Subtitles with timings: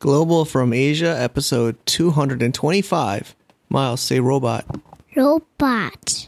[0.00, 3.36] Global from Asia, episode 225.
[3.68, 4.64] Miles, say robot.
[5.14, 6.26] Robot.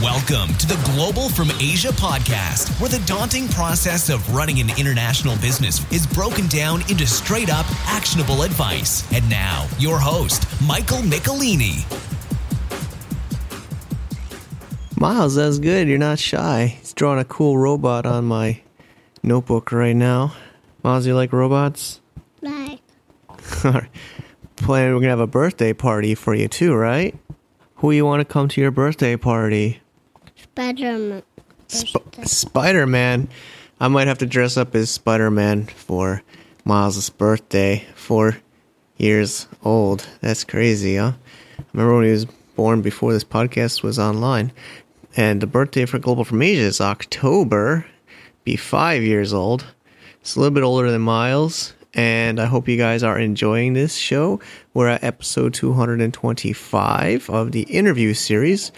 [0.00, 5.36] Welcome to the Global from Asia podcast, where the daunting process of running an international
[5.42, 9.06] business is broken down into straight up actionable advice.
[9.12, 11.84] And now, your host, Michael Michelini.
[14.98, 15.86] Miles, that's good.
[15.86, 16.78] You're not shy.
[16.78, 18.62] He's drawing a cool robot on my
[19.22, 20.32] notebook right now.
[20.82, 22.00] Miles, you like robots?
[24.56, 27.14] Plan, we're gonna have a birthday party for you too, right?
[27.76, 29.80] Who you want to come to your birthday party?
[30.36, 31.22] Spider-Man.
[31.68, 33.28] Sp- Spider Man.
[33.80, 36.22] I might have to dress up as Spider Man for
[36.64, 37.84] Miles' birthday.
[37.94, 38.38] Four
[38.96, 40.08] years old.
[40.20, 41.12] That's crazy, huh?
[41.58, 42.26] I remember when he was
[42.56, 44.52] born before this podcast was online.
[45.16, 47.86] And the birthday for Global from Asia is October.
[48.44, 49.66] Be five years old.
[50.20, 51.74] It's a little bit older than Miles.
[51.94, 54.40] And I hope you guys are enjoying this show.
[54.74, 58.72] We're at episode 225 of the interview series.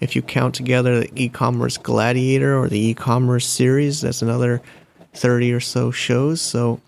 [0.00, 4.62] If you count together the e commerce gladiator or the e commerce series, that's another
[5.12, 6.40] 30 or so shows.
[6.40, 6.80] So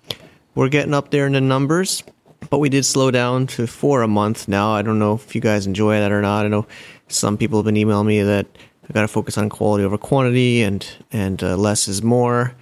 [0.55, 2.03] we're getting up there in the numbers,
[2.48, 4.72] but we did slow down to four a month now.
[4.72, 6.47] I don't know if you guys enjoy that or not.
[6.47, 6.66] I know
[7.09, 8.47] some people have been emailing me that
[8.89, 12.55] I got to focus on quality over quantity and, and uh, less is more.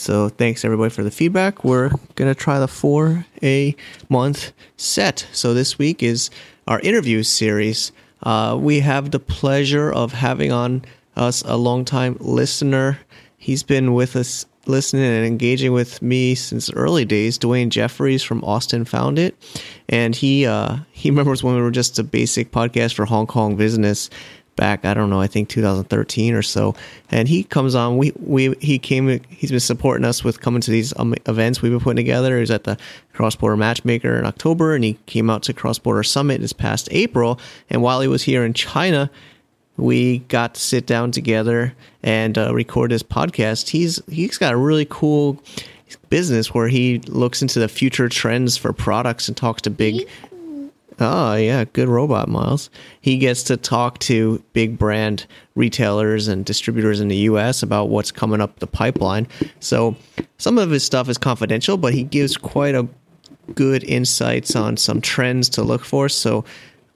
[0.00, 1.62] So thanks everybody for the feedback.
[1.62, 3.76] We're gonna try the four a
[4.08, 5.26] month set.
[5.32, 6.30] So this week is
[6.66, 7.92] our interview series.
[8.22, 12.98] Uh, we have the pleasure of having on us a longtime listener.
[13.36, 17.38] He's been with us listening and engaging with me since early days.
[17.38, 19.36] Dwayne Jeffries from Austin found it,
[19.90, 23.54] and he uh, he remembers when we were just a basic podcast for Hong Kong
[23.54, 24.08] business
[24.60, 26.74] back I don't know I think 2013 or so.
[27.10, 30.70] And he comes on we we he came he's been supporting us with coming to
[30.70, 32.36] these um, events we've been putting together.
[32.36, 32.76] He was at the
[33.14, 36.88] cross border matchmaker in October and he came out to cross border summit this past
[36.92, 37.40] April.
[37.70, 39.10] And while he was here in China
[39.76, 43.70] we got to sit down together and uh, record this podcast.
[43.70, 45.42] He's he's got a really cool
[46.08, 50.06] business where he looks into the future trends for products and talks to big
[51.00, 52.68] Oh, yeah, good robot, Miles.
[53.00, 58.12] He gets to talk to big brand retailers and distributors in the US about what's
[58.12, 59.26] coming up the pipeline.
[59.60, 59.96] So,
[60.36, 62.86] some of his stuff is confidential, but he gives quite a
[63.54, 66.10] good insights on some trends to look for.
[66.10, 66.44] So,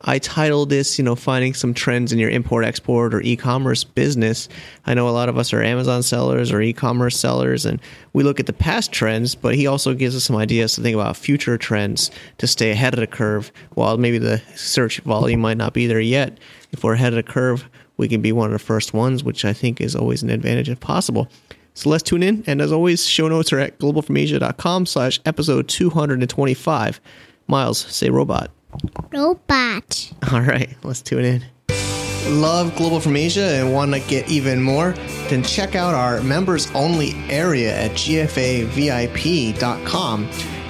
[0.06, 4.50] I titled this, you know, finding some trends in your import export or e-commerce business.
[4.84, 7.80] I know a lot of us are Amazon sellers or e-commerce sellers and
[8.12, 10.94] we look at the past trends, but he also gives us some ideas to think
[10.94, 15.56] about future trends to stay ahead of the curve while maybe the search volume might
[15.56, 16.38] not be there yet.
[16.72, 19.44] If we're ahead of the curve, we can be one of the first ones, which
[19.44, 21.30] I think is always an advantage if possible.
[21.72, 22.44] So let's tune in.
[22.46, 27.00] And as always, show notes are at globalfromasia.com slash episode 225.
[27.46, 28.50] Miles, say robot.
[29.12, 30.12] Robot.
[30.32, 31.44] All right, let's tune in.
[32.26, 34.92] Love Global from Asia and want to get even more?
[35.28, 38.68] Then check out our members only area at gfavip.com.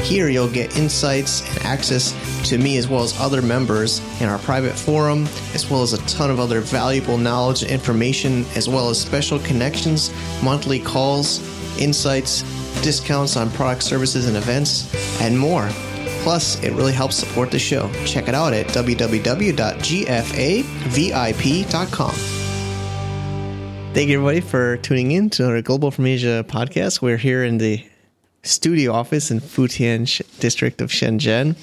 [0.00, 2.12] Here you'll get insights and access
[2.48, 5.98] to me as well as other members in our private forum, as well as a
[6.06, 10.12] ton of other valuable knowledge and information, as well as special connections,
[10.42, 11.40] monthly calls,
[11.78, 12.42] insights,
[12.82, 15.70] discounts on product services and events, and more.
[16.24, 17.90] Plus, it really helps support the show.
[18.06, 19.54] Check it out at www.gfavip.com.
[23.92, 27.02] Thank you, everybody, for tuning in to our Global from Asia podcast.
[27.02, 27.84] We're here in the
[28.42, 30.06] studio office in Futian
[30.40, 31.56] district of Shenzhen.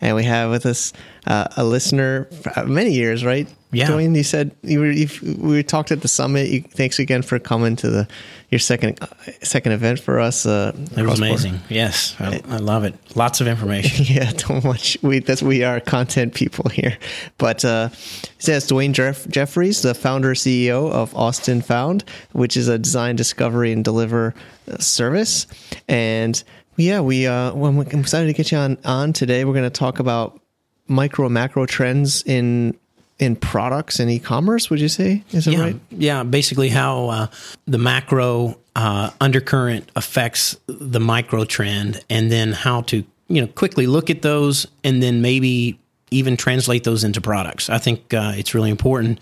[0.00, 0.92] And we have with us
[1.26, 3.48] uh, a listener for many years, right?
[3.70, 3.88] Yeah.
[3.88, 6.48] Dwayne, you said you were, you, we talked at the summit.
[6.48, 8.08] You, thanks again for coming to the
[8.50, 9.06] your second uh,
[9.42, 10.46] second event for us.
[10.46, 11.60] Uh, It was amazing.
[11.68, 12.94] Yes, I, I love it.
[13.14, 14.06] Lots of information.
[14.08, 14.96] yeah, don't much.
[15.02, 16.96] We that's we are content people here.
[17.36, 17.90] But uh,
[18.38, 23.72] says Dwayne Jeff- Jeffries, the founder CEO of Austin Found, which is a design, discovery,
[23.72, 24.34] and deliver
[24.70, 25.46] uh, service.
[25.88, 26.42] And
[26.78, 29.44] yeah, we uh, well, I'm excited to get you on on today.
[29.44, 30.40] We're going to talk about
[30.86, 32.76] micro macro trends in
[33.18, 34.70] in products and e-commerce.
[34.70, 35.80] Would you say is that yeah, right?
[35.90, 36.22] yeah.
[36.22, 37.26] Basically, how uh,
[37.66, 43.86] the macro uh, undercurrent affects the micro trend, and then how to you know quickly
[43.86, 45.78] look at those, and then maybe
[46.10, 47.68] even translate those into products.
[47.68, 49.20] I think uh, it's really important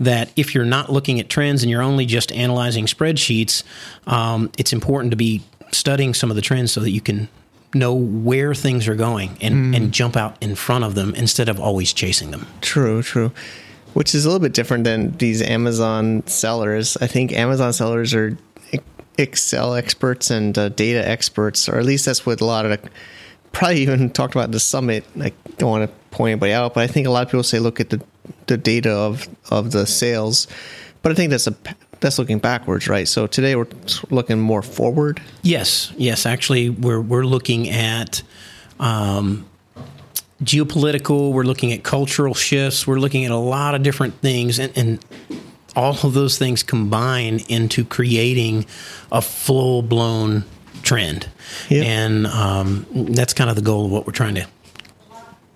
[0.00, 3.62] that if you're not looking at trends and you're only just analyzing spreadsheets,
[4.06, 5.42] um, it's important to be
[5.78, 7.28] studying some of the trends so that you can
[7.74, 11.60] know where things are going and, and jump out in front of them instead of
[11.60, 12.46] always chasing them.
[12.60, 13.30] True, true.
[13.94, 16.96] Which is a little bit different than these Amazon sellers.
[17.00, 18.36] I think Amazon sellers are
[19.18, 22.90] Excel experts and uh, data experts, or at least that's what a lot of the
[23.50, 25.04] probably even talked about the summit.
[25.20, 27.58] I don't want to point anybody out, but I think a lot of people say
[27.58, 28.00] look at the
[28.46, 30.46] the data of of the sales,
[31.02, 31.56] but I think that's a
[32.00, 33.06] that's looking backwards, right?
[33.06, 33.66] So today we're
[34.10, 35.20] looking more forward.
[35.42, 36.26] Yes, yes.
[36.26, 38.22] Actually, we're we're looking at
[38.78, 39.46] um,
[40.42, 41.32] geopolitical.
[41.32, 42.86] We're looking at cultural shifts.
[42.86, 45.04] We're looking at a lot of different things, and, and
[45.76, 48.66] all of those things combine into creating
[49.12, 50.44] a full blown
[50.82, 51.28] trend.
[51.68, 51.86] Yep.
[51.86, 54.46] And um, that's kind of the goal of what we're trying to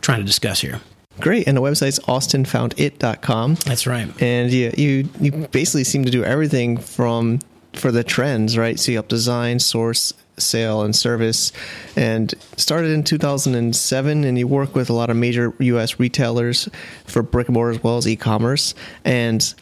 [0.01, 0.81] trying to discuss here.
[1.23, 3.55] Great, and the website's austinfoundit.com.
[3.65, 4.23] That's right.
[4.23, 7.39] And you you you basically seem to do everything from
[7.75, 8.79] for the trends, right?
[8.79, 11.53] So you help design, source, sale, and service.
[11.95, 16.01] And started in 2007, and you work with a lot of major U.S.
[16.01, 16.69] retailers
[17.05, 18.75] for brick and mortar as well as e-commerce.
[19.05, 19.55] And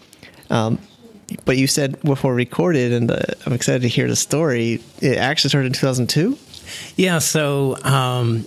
[0.49, 0.79] um,
[1.45, 4.83] but you said before recorded, and uh, I'm excited to hear the story.
[5.03, 6.39] It actually started in 2002.
[6.97, 7.19] Yeah.
[7.19, 7.77] So.
[7.85, 8.47] Um,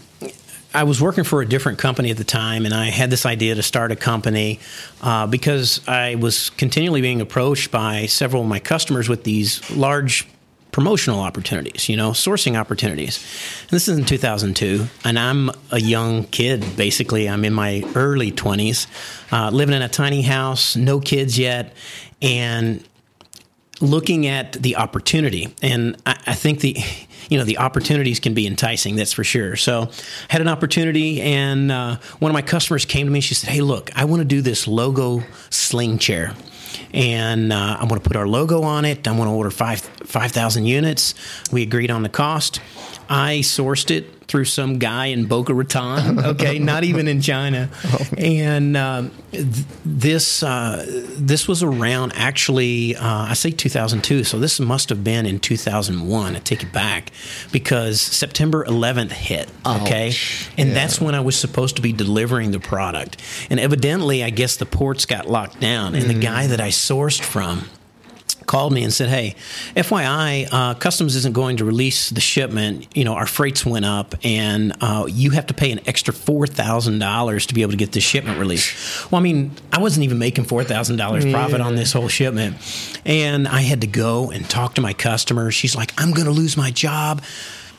[0.73, 3.55] I was working for a different company at the time, and I had this idea
[3.55, 4.59] to start a company
[5.01, 10.27] uh, because I was continually being approached by several of my customers with these large
[10.71, 13.17] promotional opportunities, you know, sourcing opportunities.
[13.61, 16.65] And this is in 2002, and I'm a young kid.
[16.75, 18.87] Basically, I'm in my early 20s,
[19.31, 21.75] uh, living in a tiny house, no kids yet,
[22.21, 22.83] and
[23.79, 25.53] looking at the opportunity.
[25.61, 26.77] And I, I think the
[27.29, 29.55] you know the opportunities can be enticing that's for sure.
[29.55, 33.33] So I had an opportunity and uh, one of my customers came to me she
[33.33, 36.35] said hey look i want to do this logo sling chair
[36.93, 39.07] and uh, i'm going to put our logo on it.
[39.07, 41.15] I'm going to order 5 5000 units.
[41.51, 42.59] We agreed on the cost.
[43.09, 47.69] I sourced it through some guy in Boca Raton, okay, not even in China.
[48.17, 49.45] And uh, th-
[49.85, 50.83] this uh,
[51.17, 56.35] this was around actually, uh, I say 2002, so this must have been in 2001.
[56.35, 57.11] I take it back
[57.51, 60.49] because September 11th hit, okay, Ouch.
[60.57, 60.73] and Yeah.
[60.73, 63.21] that's when I was supposed to be delivering the product.
[63.51, 67.21] And evidently, I guess the ports got locked down, and the guy that I sourced
[67.21, 67.65] from
[68.45, 69.35] called me and said, "Hey,
[69.75, 72.87] FYI, uh, customs isn't going to release the shipment.
[72.95, 76.47] You know, our freights went up, and uh, you have to pay an extra four
[76.47, 80.03] thousand dollars to be able to get this shipment released." Well, I mean, I wasn't
[80.05, 82.57] even making four thousand dollars profit on this whole shipment,
[83.05, 85.51] and I had to go and talk to my customer.
[85.51, 87.21] She's like, "I'm going to lose my job."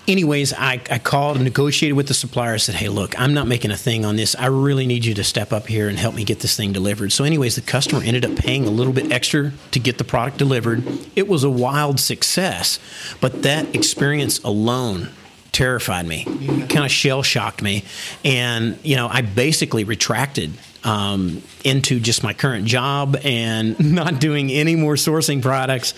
[0.06, 2.54] Anyways, I, I called and negotiated with the supplier.
[2.54, 4.34] I said, hey, look, I'm not making a thing on this.
[4.36, 7.12] I really need you to step up here and help me get this thing delivered.
[7.12, 10.36] So, anyways, the customer ended up paying a little bit extra to get the product
[10.36, 10.84] delivered.
[11.16, 12.78] It was a wild success,
[13.20, 15.10] but that experience alone
[15.52, 17.84] terrified me, kind of shell shocked me.
[18.24, 20.52] And, you know, I basically retracted
[20.84, 25.94] um, into just my current job and not doing any more sourcing products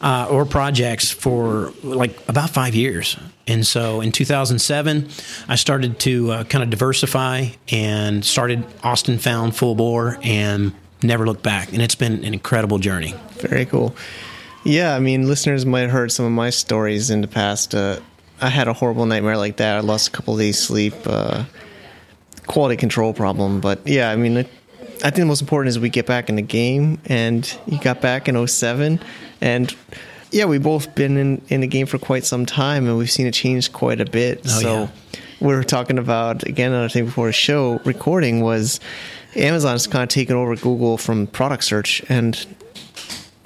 [0.00, 3.16] uh, or projects for like about five years.
[3.46, 5.08] And so in 2007,
[5.48, 11.26] I started to uh, kind of diversify and started Austin Found Full Bore and never
[11.26, 11.72] looked back.
[11.72, 13.14] And it's been an incredible journey.
[13.38, 13.94] Very cool.
[14.64, 17.74] Yeah, I mean, listeners might have heard some of my stories in the past.
[17.74, 18.00] Uh,
[18.40, 19.76] I had a horrible nightmare like that.
[19.76, 21.44] I lost a couple days sleep, uh,
[22.48, 23.60] quality control problem.
[23.60, 24.48] But yeah, I mean, it,
[24.98, 28.00] I think the most important is we get back in the game, and you got
[28.00, 28.98] back in 07.
[29.40, 29.74] And
[30.32, 33.26] yeah, we've both been in, in the game for quite some time, and we've seen
[33.26, 34.40] it change quite a bit.
[34.44, 34.88] Oh, so yeah.
[35.40, 38.80] we were talking about, again, another thing before the show recording was
[39.36, 42.02] Amazon's kind of taken over Google from product search.
[42.08, 42.44] And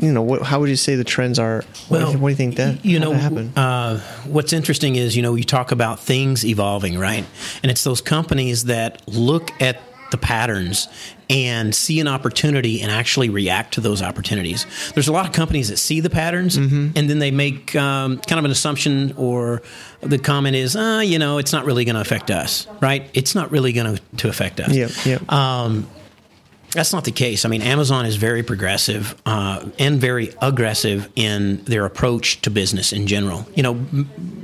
[0.02, 1.64] you know, what, how would you say the trends are?
[1.88, 3.56] What, do, you, what do you think that you know happened?
[3.56, 7.24] Uh, what's interesting is you know you talk about things evolving, right?
[7.62, 9.80] And it's those companies that look at
[10.10, 10.88] the patterns
[11.30, 14.66] and see an opportunity and actually react to those opportunities.
[14.92, 16.90] There's a lot of companies that see the patterns Mm-hmm.
[16.96, 19.62] and then they make um, kind of an assumption or
[20.02, 23.08] the comment is, ah, you know, it's not really going to affect us, right?
[23.14, 24.74] It's not really going to to affect us.
[24.74, 25.32] Yep, yep.
[25.32, 25.86] Um,
[26.72, 27.44] that's not the case.
[27.44, 32.92] I mean, Amazon is very progressive uh, and very aggressive in their approach to business
[32.92, 33.46] in general.
[33.54, 33.86] You know,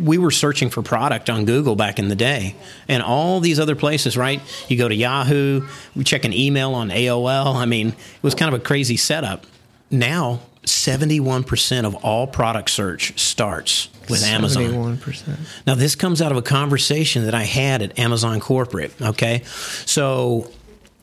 [0.00, 2.54] we were searching for product on Google back in the day,
[2.86, 4.40] and all these other places, right?
[4.68, 5.66] You go to Yahoo,
[5.96, 7.54] we check an email on AOL.
[7.54, 9.46] I mean, it was kind of a crazy setup.
[9.90, 14.64] Now, 71% of all product search starts with Amazon.
[14.64, 15.38] Seventy-one percent.
[15.66, 18.92] Now, this comes out of a conversation that I had at Amazon Corporate.
[19.00, 19.42] Okay.
[19.86, 20.50] So,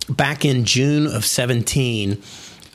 [0.10, 2.22] back in June of 17,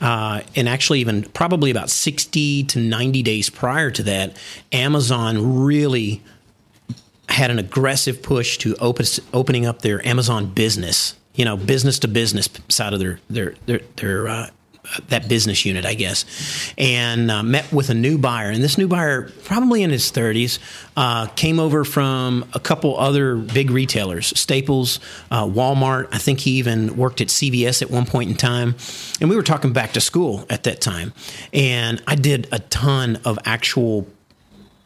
[0.01, 4.35] uh, and actually, even probably about 60 to 90 days prior to that,
[4.71, 6.21] Amazon really
[7.29, 12.07] had an aggressive push to open, opening up their Amazon business, you know, business to
[12.07, 14.49] business side of their their their, their uh,
[15.09, 18.49] that business unit, I guess, and uh, met with a new buyer.
[18.49, 20.59] And this new buyer, probably in his 30s,
[20.97, 26.07] uh, came over from a couple other big retailers, Staples, uh, Walmart.
[26.11, 28.75] I think he even worked at CVS at one point in time.
[29.19, 31.13] And we were talking back to school at that time.
[31.53, 34.07] And I did a ton of actual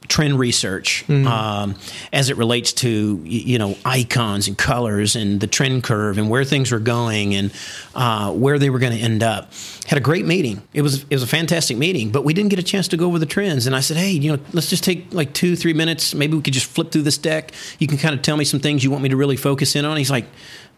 [0.07, 1.27] trend research Mm-hmm.
[1.27, 1.75] um,
[2.13, 6.43] as it relates to you know icons and colors and the trend curve and where
[6.43, 7.51] things were going and
[7.95, 9.51] uh, where they were going to end up.
[9.87, 10.61] Had a great meeting.
[10.73, 13.05] It was it was a fantastic meeting, but we didn't get a chance to go
[13.07, 13.67] over the trends.
[13.67, 16.13] And I said, hey, you know, let's just take like two three minutes.
[16.15, 17.51] Maybe we could just flip through this deck.
[17.79, 19.85] You can kind of tell me some things you want me to really focus in
[19.85, 19.97] on.
[19.97, 20.25] He's like,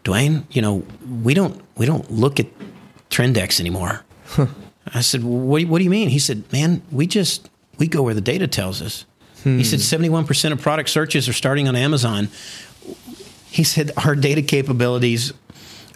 [0.04, 0.84] Dwayne, you know,
[1.22, 2.46] we don't we don't look at
[3.10, 4.04] trend decks anymore.
[4.94, 6.08] I said, well, what, do you- what do you mean?
[6.08, 9.04] He said, man, we just, we go where the data tells us.
[9.44, 9.62] He hmm.
[9.62, 12.28] said 71% of product searches are starting on Amazon.
[13.46, 15.32] He said our data capabilities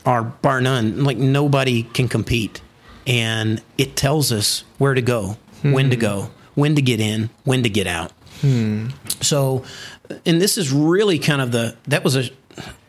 [0.07, 1.05] are bar none.
[1.05, 2.61] Like nobody can compete.
[3.07, 6.01] And it tells us where to go, when to hmm.
[6.01, 8.13] go, when to get in, when to get out.
[8.41, 8.89] Hmm.
[9.21, 9.65] So,
[10.27, 12.31] and this is really kind of the that was a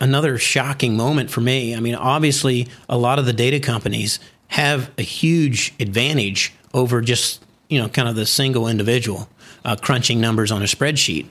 [0.00, 1.74] another shocking moment for me.
[1.74, 4.18] I mean, obviously, a lot of the data companies
[4.48, 9.28] have a huge advantage over just you know kind of the single individual
[9.64, 11.26] uh, crunching numbers on a spreadsheet.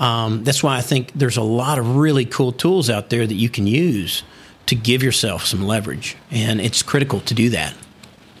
[0.00, 3.34] Um, that's why I think there's a lot of really cool tools out there that
[3.34, 4.22] you can use
[4.66, 7.74] to give yourself some leverage, and it's critical to do that.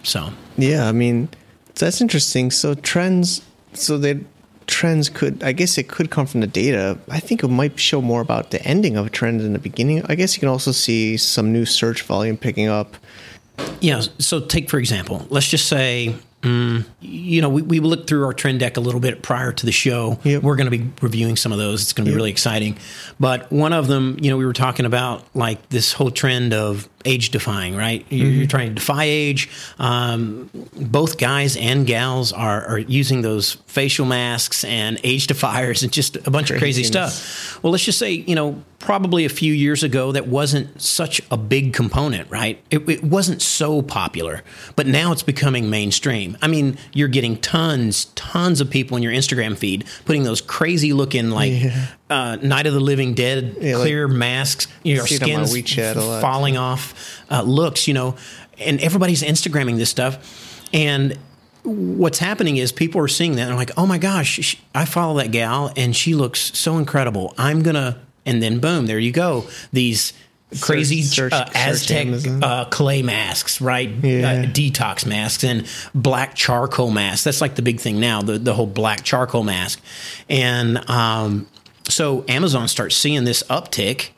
[0.02, 0.30] So.
[0.56, 1.28] Yeah, I mean,
[1.74, 2.50] that's interesting.
[2.50, 4.18] So trends, so that
[4.66, 6.98] trends could, I guess it could come from the data.
[7.10, 10.04] I think it might show more about the ending of a trend than the beginning.
[10.06, 12.96] I guess you can also see some new search volume picking up.
[13.80, 14.02] Yeah.
[14.18, 18.32] So take for example, let's just say, mm, you know, we, we looked through our
[18.32, 20.18] trend deck a little bit prior to the show.
[20.24, 20.42] Yep.
[20.42, 21.82] We're going to be reviewing some of those.
[21.82, 22.76] It's going to be really exciting.
[23.18, 26.88] But one of them, you know, we were talking about like this whole trend of
[27.04, 28.04] age defying, right?
[28.10, 29.48] You're, you're trying to defy age.
[29.78, 35.92] Um, both guys and gals are, are using those facial masks and age defiers and
[35.92, 37.62] just a bunch of crazy stuff.
[37.62, 41.36] Well, let's just say, you know, probably a few years ago, that wasn't such a
[41.36, 42.60] big component, right?
[42.70, 44.42] It, it wasn't so popular,
[44.74, 46.36] but now it's becoming mainstream.
[46.42, 50.92] I mean, you're getting tons, tons of people in your Instagram feed putting those crazy
[50.92, 51.86] looking, like, Yeah.
[52.12, 55.30] Uh, Night of the Living Dead Yeah, like- clear masks, you know, See it on
[55.30, 56.20] my skins WeChat a lot.
[56.20, 56.94] falling off
[57.30, 58.14] uh, looks, you know,
[58.58, 60.68] and everybody's Instagramming this stuff.
[60.72, 61.18] And
[61.64, 64.84] what's happening is people are seeing that and they're like, oh my gosh, sh- I
[64.84, 67.34] follow that gal and she looks so incredible.
[67.38, 69.44] I'm going to, and then boom, there you go.
[69.72, 70.12] These
[70.60, 72.08] crazy search- uh, Aztec
[72.42, 73.88] uh, clay masks, right?
[73.88, 74.28] Yeah.
[74.28, 77.24] Uh, detox masks and black charcoal masks.
[77.24, 79.80] That's like the big thing now, the, the whole black charcoal mask.
[80.28, 81.46] And um,
[81.88, 84.10] so Amazon starts seeing this uptick,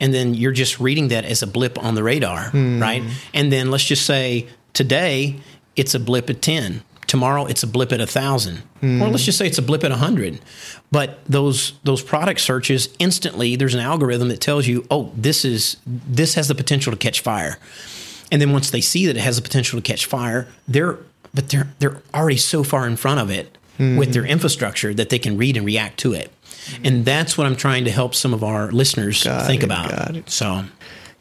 [0.00, 2.80] and then you're just reading that as a blip on the radar, hmm.
[2.80, 3.02] right?
[3.34, 5.40] And then let's just say today
[5.76, 6.82] it's a blip at 10.
[7.06, 9.02] Tomorrow it's a blip at a thousand, hmm.
[9.02, 10.40] or let's just say it's a blip at a hundred.
[10.92, 15.78] But those those product searches instantly, there's an algorithm that tells you, oh, this is
[15.86, 17.58] this has the potential to catch fire.
[18.30, 20.98] And then once they see that it has the potential to catch fire, they're
[21.32, 23.96] but they're they're already so far in front of it hmm.
[23.96, 26.30] with their infrastructure that they can read and react to it.
[26.68, 26.86] Mm-hmm.
[26.86, 30.28] And that's what I'm trying to help some of our listeners Got think it, about.
[30.30, 30.64] So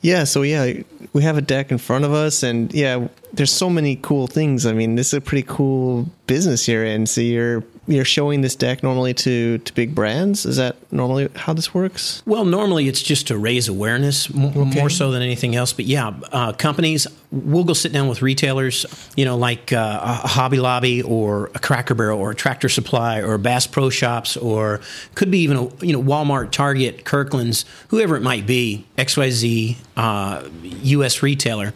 [0.01, 3.70] Yeah, so yeah, we have a deck in front of us, and yeah, there's so
[3.70, 4.66] many cool things.
[4.66, 7.08] I mean, this is a pretty cool business you're in.
[7.08, 10.46] So you're you're showing this deck normally to to big brands.
[10.46, 12.22] Is that normally how this works?
[12.25, 15.74] Well, normally it's just to raise awareness m- more so than anything else.
[15.74, 20.27] But yeah, uh, companies, we'll go sit down with retailers, you know, like uh, a
[20.27, 24.82] Hobby Lobby or a Cracker Barrel or a Tractor Supply or Bass Pro Shops or
[25.15, 30.48] could be even, a, you know, Walmart, Target, Kirkland's, whoever it might be, XYZ, uh,
[30.63, 31.24] U.S.
[31.24, 31.74] retailer.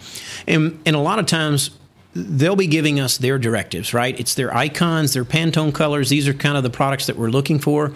[0.48, 1.72] And, and a lot of times
[2.14, 4.20] they'll be giving us their directives, right?
[4.20, 6.10] It's their icons, their Pantone colors.
[6.10, 7.94] These are kind of the products that we're looking for.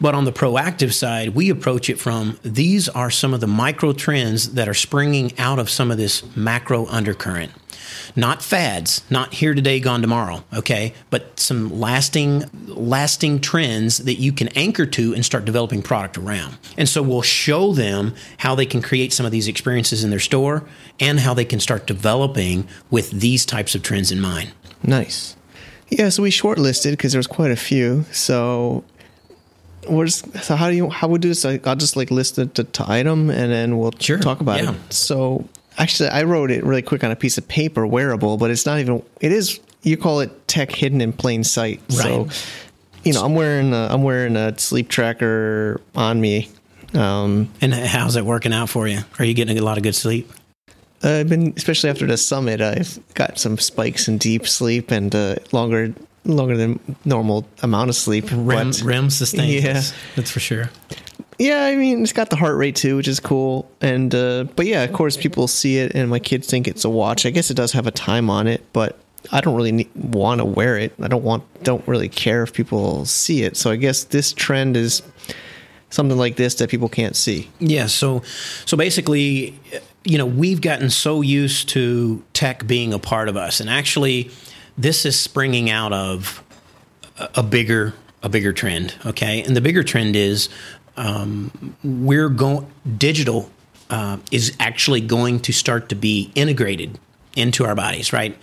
[0.00, 3.92] But on the proactive side, we approach it from these are some of the micro
[3.92, 7.52] trends that are springing out of some of this macro undercurrent.
[8.14, 10.94] Not fads, not here today, gone tomorrow, okay?
[11.10, 16.58] But some lasting lasting trends that you can anchor to and start developing product around.
[16.76, 20.20] And so we'll show them how they can create some of these experiences in their
[20.20, 20.64] store
[21.00, 24.52] and how they can start developing with these types of trends in mind.
[24.82, 25.36] Nice.
[25.88, 28.04] Yeah, so we shortlisted because there was quite a few.
[28.10, 28.84] So,
[30.42, 31.44] so how do you how would do this?
[31.44, 34.62] Like, I'll just like list it to, to item, and then we'll Sure, talk about
[34.62, 34.72] yeah.
[34.74, 34.92] it.
[34.92, 38.66] So, actually, I wrote it really quick on a piece of paper, wearable, but it's
[38.66, 39.02] not even.
[39.20, 39.60] It is.
[39.82, 41.80] You call it tech hidden in plain sight.
[41.92, 42.28] So,
[43.04, 46.48] you know, I'm wearing a, I'm wearing a sleep tracker on me.
[46.92, 49.00] Um, And how's it working out for you?
[49.18, 50.28] Are you getting a lot of good sleep?
[51.04, 55.36] I've been, especially after the summit, I've got some spikes in deep sleep and uh,
[55.52, 55.94] longer,
[56.26, 58.26] longer than normal amount of sleep.
[58.30, 59.52] REM, but- REM sustained.
[59.52, 59.72] Yeah.
[59.74, 60.70] That's, that's for sure.
[61.38, 63.70] Yeah, I mean, it's got the heart rate too, which is cool.
[63.82, 66.90] And uh, but yeah, of course, people see it, and my kids think it's a
[66.90, 67.26] watch.
[67.26, 68.98] I guess it does have a time on it, but
[69.32, 70.94] I don't really need, want to wear it.
[71.00, 73.56] I don't want, don't really care if people see it.
[73.56, 75.02] So I guess this trend is
[75.90, 77.50] something like this that people can't see.
[77.58, 77.86] Yeah.
[77.86, 78.22] So,
[78.64, 79.58] so basically,
[80.04, 84.30] you know, we've gotten so used to tech being a part of us, and actually,
[84.78, 86.42] this is springing out of
[87.34, 88.94] a, bigger, a bigger trend.
[89.04, 90.48] Okay, and the bigger trend is
[90.96, 92.66] um, we're going
[92.96, 93.50] digital
[93.90, 96.98] uh, is actually going to start to be integrated
[97.36, 98.36] into our bodies, right?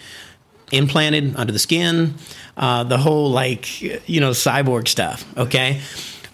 [0.72, 2.16] Implanted under the skin,
[2.58, 5.26] uh, the whole like you know cyborg stuff.
[5.38, 5.82] Okay,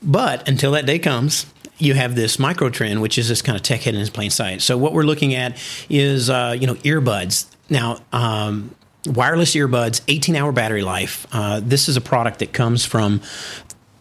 [0.01, 1.45] but until that day comes,
[1.77, 4.61] you have this micro trend, which is this kind of tech hidden in plain sight.
[4.61, 5.57] So what we're looking at
[5.89, 7.47] is uh, you know earbuds.
[7.69, 8.73] Now, um,
[9.05, 11.27] wireless earbuds, 18 hour battery life.
[11.31, 13.21] Uh, this is a product that comes from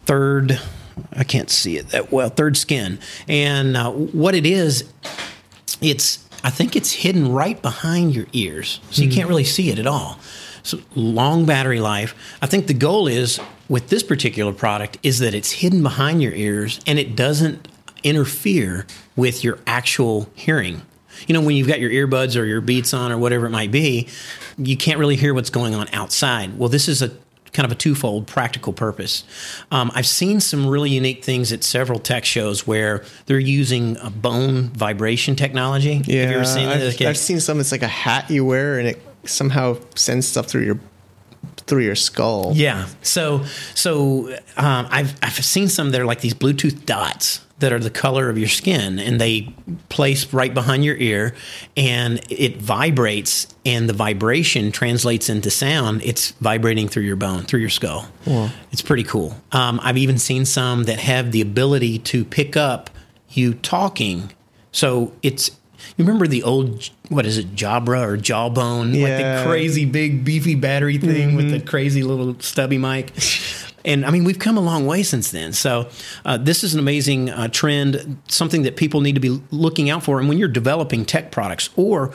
[0.05, 0.59] Third.
[1.13, 2.29] I can't see it that well.
[2.29, 4.91] Third Skin, and uh, what it is,
[5.81, 9.77] it's I think it's hidden right behind your ears, so you can't really see it
[9.77, 10.17] at all.
[10.63, 12.15] So long battery life.
[12.41, 16.33] I think the goal is with this particular product is that it's hidden behind your
[16.33, 17.67] ears and it doesn't
[18.03, 20.81] interfere with your actual hearing.
[21.27, 23.71] You know, when you've got your earbuds or your beats on or whatever it might
[23.71, 24.07] be,
[24.59, 26.57] you can't really hear what's going on outside.
[26.57, 27.11] Well, this is a
[27.53, 29.23] kind of a twofold practical purpose.
[29.71, 34.09] Um, I've seen some really unique things at several tech shows where they're using a
[34.09, 35.95] bone vibration technology.
[35.95, 37.01] Have you ever seen I've.
[37.01, 37.59] I've seen some.
[37.59, 40.79] It's like a hat you wear, and it somehow sends stuff through your
[41.69, 42.51] through your skull.
[42.55, 42.87] Yeah.
[43.01, 43.45] So
[43.75, 47.89] so um, I've I've seen some that are like these Bluetooth dots that are the
[47.89, 49.53] color of your skin, and they
[49.89, 51.35] place right behind your ear,
[51.75, 56.01] and it vibrates, and the vibration translates into sound.
[56.03, 58.07] It's vibrating through your bone, through your skull.
[58.71, 59.35] It's pretty cool.
[59.51, 62.89] Um, I've even seen some that have the ability to pick up
[63.29, 64.31] you talking.
[64.71, 65.51] So it's
[65.97, 70.55] you remember the old what is it Jabra or Jawbone like the crazy big beefy
[70.55, 73.11] battery thing with the crazy little stubby mic.
[73.85, 75.53] And I mean, we've come a long way since then.
[75.53, 75.89] So,
[76.25, 80.03] uh, this is an amazing uh, trend, something that people need to be looking out
[80.03, 80.19] for.
[80.19, 82.13] And when you're developing tech products, or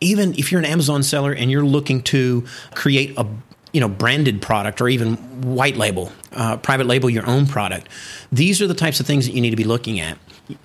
[0.00, 3.26] even if you're an Amazon seller and you're looking to create a
[3.72, 5.16] you know branded product or even
[5.54, 7.88] white label, uh, private label your own product,
[8.32, 10.18] these are the types of things that you need to be looking at.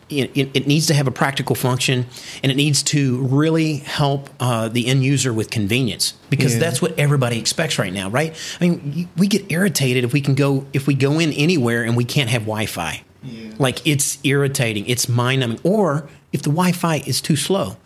[0.10, 2.06] It, it, it needs to have a practical function,
[2.44, 6.60] and it needs to really help uh, the end user with convenience because Yeah.
[6.60, 8.36] that's what everybody expects right now, right?
[8.60, 11.96] I mean, we get irritated if we can go if we go in anywhere and
[11.96, 13.04] we can't have Wi-Fi.
[13.58, 17.78] Like it's irritating, it's mind numbing, or if the Wi-Fi is too slow.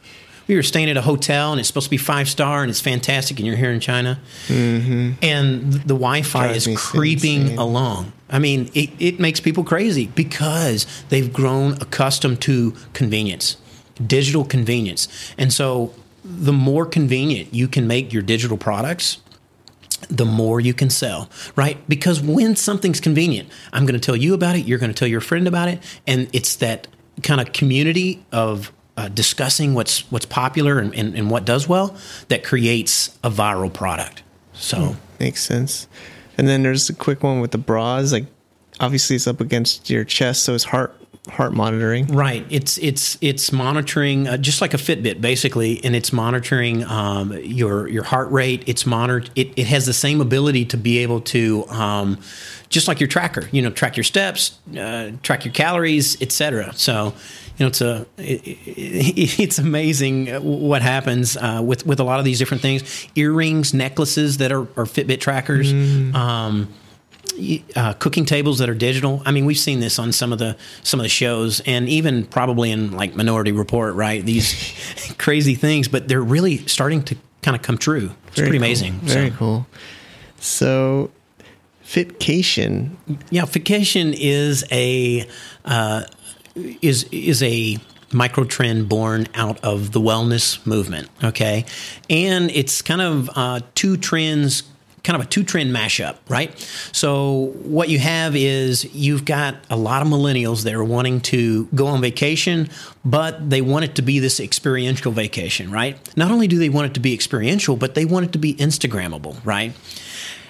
[0.48, 2.82] We were staying at a hotel and it's supposed to be five star and it's
[2.82, 5.12] fantastic, and you're here in China, mm-hmm.
[5.22, 7.58] and the Wi-Fi is creeping insane.
[7.58, 8.14] along.
[8.30, 13.58] I mean, it, it makes people crazy because they've grown accustomed to convenience,
[14.06, 15.08] digital convenience.
[15.38, 19.20] And so the more convenient you can make your digital products,
[20.10, 21.78] the more you can sell, right?
[21.88, 25.08] Because when something's convenient, I'm going to tell you about it, you're going to tell
[25.08, 26.88] your friend about it, and it's that
[27.22, 31.96] kind of community of uh, discussing what's what's popular and, and, and what does well
[32.28, 34.24] that creates a viral product.
[34.54, 35.88] So Makes sense.
[36.38, 38.12] And then there's a quick one with the bras.
[38.12, 38.26] Like,
[38.80, 40.96] obviously, it's up against your chest, so it's heart
[41.30, 42.08] heart monitoring.
[42.08, 42.46] Right.
[42.50, 47.88] It's it's it's monitoring uh, just like a Fitbit basically, and it's monitoring um, your
[47.88, 48.64] your heart rate.
[48.68, 49.30] It's monitor.
[49.36, 52.20] It, it has the same ability to be able to um,
[52.70, 53.48] just like your tracker.
[53.52, 56.74] You know, track your steps, uh, track your calories, etc.
[56.74, 57.14] So.
[57.56, 62.18] You know, it's a it, it, it's amazing what happens uh, with with a lot
[62.18, 63.08] of these different things.
[63.14, 65.72] Earrings, necklaces that are, are Fitbit trackers.
[65.72, 66.74] Um,
[67.76, 69.22] uh, cooking tables that are digital.
[69.26, 72.26] I mean, we've seen this on some of the some of the shows, and even
[72.26, 74.24] probably in like Minority Report, right?
[74.26, 78.12] These crazy things, but they're really starting to kind of come true.
[78.28, 78.66] It's Very pretty cool.
[78.66, 78.94] amazing.
[79.02, 79.68] Very So, cool.
[80.40, 81.12] So,
[81.86, 82.92] Fitcation.
[83.30, 85.28] Yeah, fitcation is a
[85.66, 86.04] uh,
[86.82, 87.78] is is a
[88.12, 91.10] micro trend born out of the wellness movement.
[91.24, 91.66] Okay,
[92.10, 94.64] and it's kind of uh, two trends.
[95.04, 96.58] Kind of a two trend mashup, right?
[96.92, 101.66] So, what you have is you've got a lot of millennials that are wanting to
[101.76, 102.70] go on vacation,
[103.04, 105.98] but they want it to be this experiential vacation, right?
[106.16, 108.56] Not only do they want it to be experiential, but they want it to be
[108.56, 109.74] Instagrammable, right?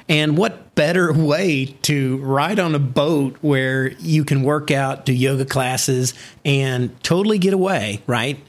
[0.08, 5.14] And what better way to ride on a boat where you can work out, do
[5.14, 6.14] yoga classes,
[6.46, 8.40] and totally get away, right?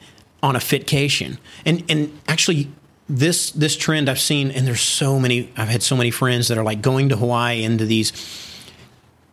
[0.44, 1.38] on a fitcation.
[1.64, 2.70] And and actually
[3.08, 6.56] this this trend I've seen and there's so many I've had so many friends that
[6.56, 8.12] are like going to Hawaii into these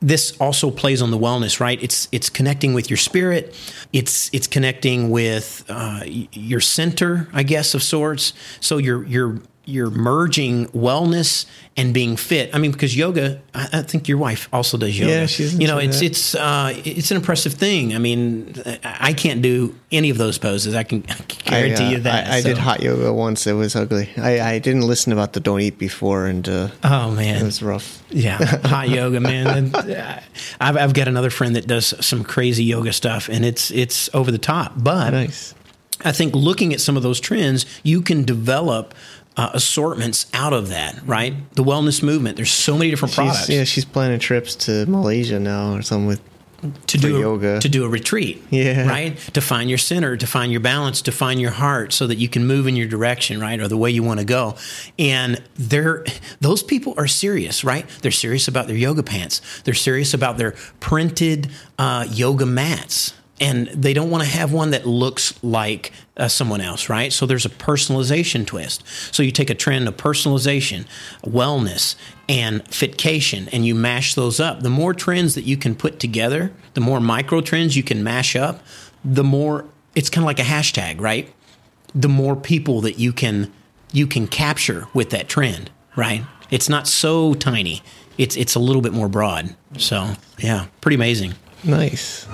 [0.01, 1.81] this also plays on the wellness, right?
[1.81, 3.55] It's it's connecting with your spirit.
[3.93, 8.33] It's it's connecting with uh, your center, I guess, of sorts.
[8.59, 11.45] So you're you're you're merging wellness
[11.77, 12.53] and being fit.
[12.53, 15.11] I mean, because yoga, I, I think your wife also does yoga.
[15.11, 16.05] Yeah, she's you know, it's that.
[16.05, 17.95] it's uh, it's an impressive thing.
[17.95, 20.73] I mean, I can't do any of those poses.
[20.73, 22.27] I can, I can I, guarantee uh, you that.
[22.27, 23.45] I, I did hot yoga once.
[23.45, 24.09] It was ugly.
[24.17, 27.61] I, I didn't listen about the don't eat before, and uh, Oh man, it was
[27.61, 28.03] rough.
[28.09, 29.47] Yeah, hot yoga, man.
[29.47, 30.19] And uh,
[30.59, 34.31] I've I've got another friend that does some crazy yoga stuff, and it's it's over
[34.31, 34.73] the top.
[34.75, 35.53] But Nice.
[36.03, 38.93] I think looking at some of those trends, you can develop
[39.37, 40.99] uh, assortments out of that.
[41.05, 42.35] Right, the wellness movement.
[42.35, 46.21] There's so many different products yeah, she's planning trips to Malaysia now or something with
[46.87, 47.59] to do a, yoga.
[47.59, 48.43] to do a retreat.
[48.49, 48.87] Yeah.
[48.87, 49.17] right.
[49.33, 52.29] To find your center, to find your balance, to find your heart, so that you
[52.29, 54.55] can move in your direction, right, or the way you want to go.
[54.99, 56.05] And they're
[56.39, 57.87] those people are serious, right?
[58.01, 59.41] They're serious about their yoga pants.
[59.63, 63.13] They're serious about their printed uh, yoga mats.
[63.41, 67.11] And they don't want to have one that looks like uh, someone else, right?
[67.11, 68.83] So there's a personalization twist.
[69.11, 70.85] So you take a trend of personalization,
[71.23, 71.95] wellness,
[72.29, 74.61] and fitcation, and you mash those up.
[74.61, 78.35] The more trends that you can put together, the more micro trends you can mash
[78.35, 78.63] up,
[79.03, 81.33] the more it's kind of like a hashtag, right?
[81.93, 83.51] The more people that you can
[83.91, 86.23] you can capture with that trend, right?
[86.49, 87.81] It's not so tiny.
[88.17, 89.55] It's it's a little bit more broad.
[89.77, 91.33] So yeah, pretty amazing.
[91.63, 92.27] Nice.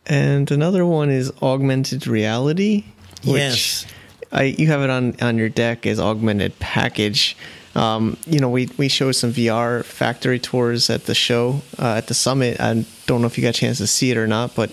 [0.07, 2.83] And another one is augmented reality.
[3.23, 3.85] Which Yes.
[4.31, 7.35] I, you have it on, on your deck as augmented package.
[7.73, 12.07] Um, you know, we, we showed some VR factory tours at the show, uh, at
[12.07, 12.59] the summit.
[12.59, 14.71] I don't know if you got a chance to see it or not, but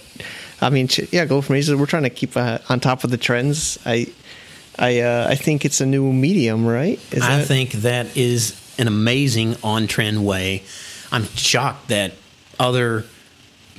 [0.61, 1.77] I mean, ch- yeah, go from Asia.
[1.77, 3.79] We're trying to keep uh, on top of the trends.
[3.85, 4.07] I,
[4.79, 7.01] I, uh, I think it's a new medium, right?
[7.21, 10.63] I think that is an amazing on trend way.
[11.11, 12.13] I'm shocked that
[12.61, 13.05] other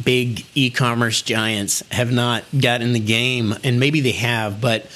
[0.03, 4.87] big e-commerce giants have not got in the game and maybe they have but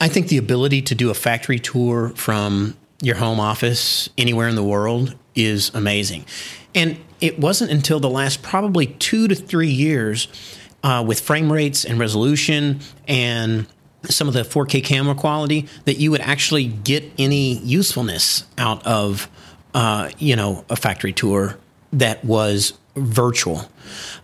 [0.00, 4.54] i think the ability to do a factory tour from your home office anywhere in
[4.54, 6.24] the world is amazing.
[6.74, 10.28] And it wasn't until the last probably two to three years
[10.82, 13.66] uh, with frame rates and resolution and
[14.04, 19.28] some of the 4K camera quality that you would actually get any usefulness out of,
[19.72, 21.58] uh, you know, a factory tour
[21.92, 23.68] that was virtual.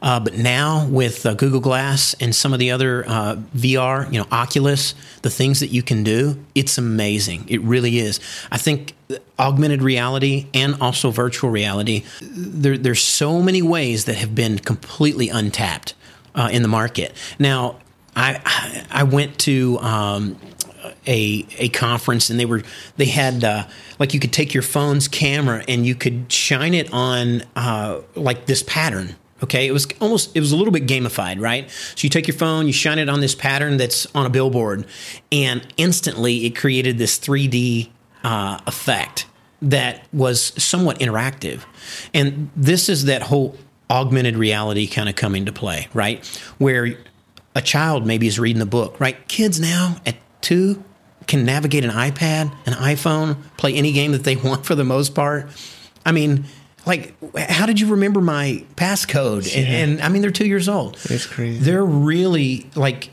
[0.00, 4.18] Uh, but now with uh, Google Glass and some of the other uh, VR, you
[4.18, 7.44] know, Oculus, the things that you can do, it's amazing.
[7.48, 8.20] It really is.
[8.50, 8.94] I think
[9.38, 15.28] augmented reality and also virtual reality, there, there's so many ways that have been completely
[15.28, 15.94] untapped
[16.34, 17.12] uh, in the market.
[17.38, 17.76] Now,
[18.16, 20.36] I I went to um,
[21.06, 22.62] a a conference and they were
[22.96, 23.66] they had uh,
[23.98, 28.46] like you could take your phone's camera and you could shine it on uh, like
[28.46, 29.16] this pattern.
[29.42, 31.70] Okay, it was almost it was a little bit gamified, right?
[31.70, 34.86] So you take your phone, you shine it on this pattern that's on a billboard,
[35.32, 37.88] and instantly it created this 3D
[38.22, 39.26] uh, effect
[39.62, 41.64] that was somewhat interactive.
[42.12, 43.56] And this is that whole
[43.90, 46.24] augmented reality kind of coming to play, right?
[46.58, 46.96] Where
[47.54, 49.26] a child maybe is reading a book, right?
[49.28, 50.82] Kids now at two
[51.26, 55.14] can navigate an iPad, an iPhone, play any game that they want for the most
[55.14, 55.48] part.
[56.04, 56.44] I mean,
[56.86, 59.54] like, how did you remember my passcode?
[59.54, 60.96] And, and I mean, they're two years old.
[61.04, 61.58] It's crazy.
[61.58, 63.10] They're really like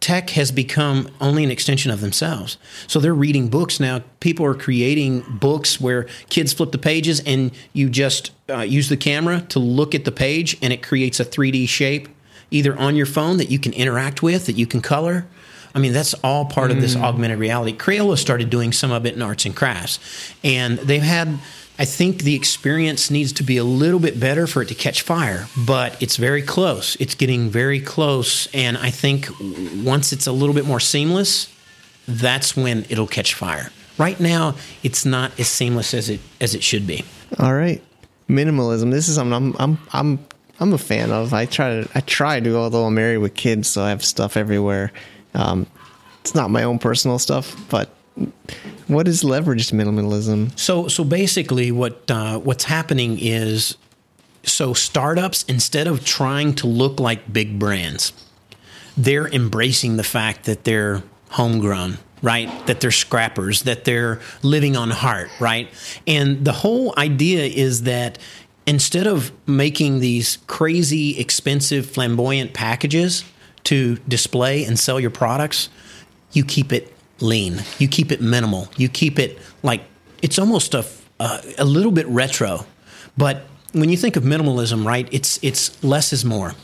[0.00, 2.56] tech has become only an extension of themselves.
[2.86, 4.02] So they're reading books now.
[4.20, 8.96] People are creating books where kids flip the pages and you just uh, use the
[8.96, 12.08] camera to look at the page and it creates a 3D shape
[12.50, 15.26] either on your phone that you can interact with, that you can color.
[15.74, 17.02] I mean, that's all part of this mm.
[17.02, 17.76] augmented reality.
[17.76, 19.98] Crayola started doing some of it in arts and crafts.
[20.42, 21.38] And they've had,
[21.78, 25.02] I think the experience needs to be a little bit better for it to catch
[25.02, 26.96] fire, but it's very close.
[26.96, 28.48] It's getting very close.
[28.52, 29.28] And I think
[29.84, 31.48] once it's a little bit more seamless,
[32.08, 33.70] that's when it'll catch fire.
[33.98, 37.04] Right now, it's not as seamless as it as it should be.
[37.38, 37.82] All right,
[38.30, 38.90] minimalism.
[38.90, 40.26] This is something I'm I'm I'm
[40.58, 41.34] I'm a fan of.
[41.34, 44.38] I try to I try to, although I'm married with kids, so I have stuff
[44.38, 44.92] everywhere.
[45.34, 45.66] Um,
[46.20, 47.90] it's not my own personal stuff, but
[48.86, 50.56] what is leveraged minimalism?
[50.58, 53.76] So so basically, what uh, what's happening is
[54.42, 58.12] so startups instead of trying to look like big brands,
[58.96, 61.98] they're embracing the fact that they're homegrown.
[62.22, 65.70] Right, that they're scrappers, that they're living on heart, right?
[66.06, 68.18] And the whole idea is that
[68.66, 73.24] instead of making these crazy, expensive, flamboyant packages
[73.64, 75.68] to display and sell your products,
[76.32, 77.62] you keep it lean.
[77.78, 78.68] You keep it minimal.
[78.76, 79.82] You keep it like
[80.22, 80.84] it's almost a
[81.18, 82.66] a, a little bit retro,
[83.16, 83.42] but
[83.72, 86.54] when you think of minimalism, right, it's it's less is more.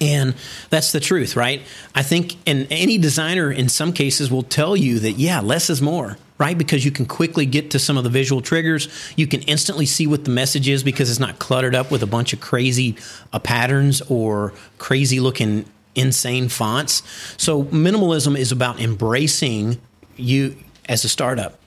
[0.00, 0.34] And
[0.68, 1.62] that's the truth, right?
[1.94, 5.80] I think, and any designer in some cases will tell you that, yeah, less is
[5.80, 6.58] more, right?
[6.58, 8.88] Because you can quickly get to some of the visual triggers.
[9.16, 12.08] You can instantly see what the message is because it's not cluttered up with a
[12.08, 12.96] bunch of crazy
[13.32, 17.02] uh, patterns or crazy looking, insane fonts.
[17.36, 19.80] So, minimalism is about embracing
[20.16, 20.56] you
[20.88, 21.58] as a startup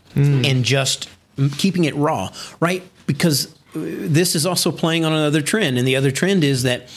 [0.46, 1.10] and just
[1.58, 2.84] keeping it raw, right?
[3.06, 5.78] Because uh, this is also playing on another trend.
[5.78, 6.88] And the other trend is that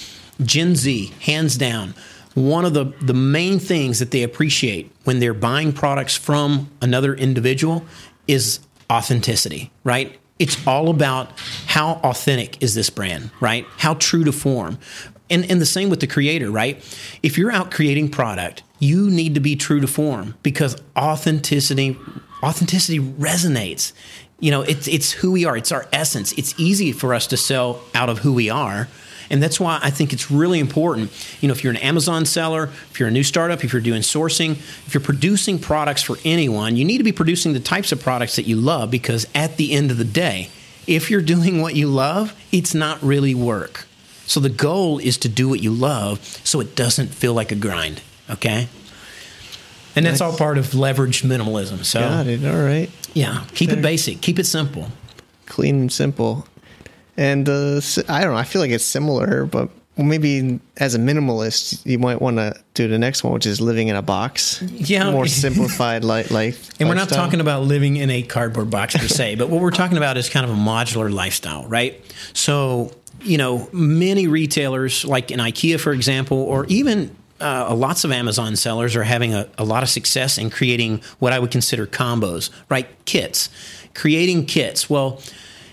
[0.42, 1.94] Gen Z, hands down,
[2.34, 7.14] one of the, the main things that they appreciate when they're buying products from another
[7.14, 7.84] individual
[8.28, 8.60] is
[8.90, 10.16] authenticity, right?
[10.38, 11.32] It's all about
[11.66, 13.66] how authentic is this brand, right?
[13.78, 14.78] How true to form.
[15.30, 16.76] And, and the same with the creator, right?
[17.22, 21.96] If you're out creating product, you need to be true to form because authenticity
[22.42, 23.92] authenticity resonates.
[24.40, 25.56] You know, it's it's who we are.
[25.56, 26.32] It's our essence.
[26.32, 28.88] It's easy for us to sell out of who we are.
[29.30, 31.10] And that's why I think it's really important.
[31.42, 34.00] You know, if you're an Amazon seller, if you're a new startup, if you're doing
[34.00, 38.00] sourcing, if you're producing products for anyone, you need to be producing the types of
[38.00, 40.48] products that you love because at the end of the day,
[40.86, 43.87] if you're doing what you love, it's not really work.
[44.28, 47.54] So the goal is to do what you love so it doesn't feel like a
[47.54, 48.02] grind.
[48.28, 48.68] Okay?
[49.96, 51.82] And that's all part of leveraged minimalism.
[51.84, 52.44] So Got it.
[52.44, 52.90] All right.
[53.14, 54.92] yeah, keep it basic, keep it simple.
[55.46, 56.46] Clean and simple.
[57.16, 58.36] And uh, I don't know.
[58.36, 59.70] I feel like it's similar, but
[60.06, 63.88] maybe as a minimalist, you might want to do the next one, which is living
[63.88, 64.62] in a box.
[64.62, 65.10] Yeah.
[65.10, 66.70] More simplified li- life.
[66.78, 67.24] And we're not lifestyle.
[67.24, 70.28] talking about living in a cardboard box per se, but what we're talking about is
[70.28, 72.00] kind of a modular lifestyle, right?
[72.32, 78.12] So, you know, many retailers, like in IKEA, for example, or even uh, lots of
[78.12, 81.86] Amazon sellers are having a, a lot of success in creating what I would consider
[81.86, 82.88] combos, right?
[83.04, 83.48] Kits,
[83.94, 84.88] creating kits.
[84.88, 85.20] Well,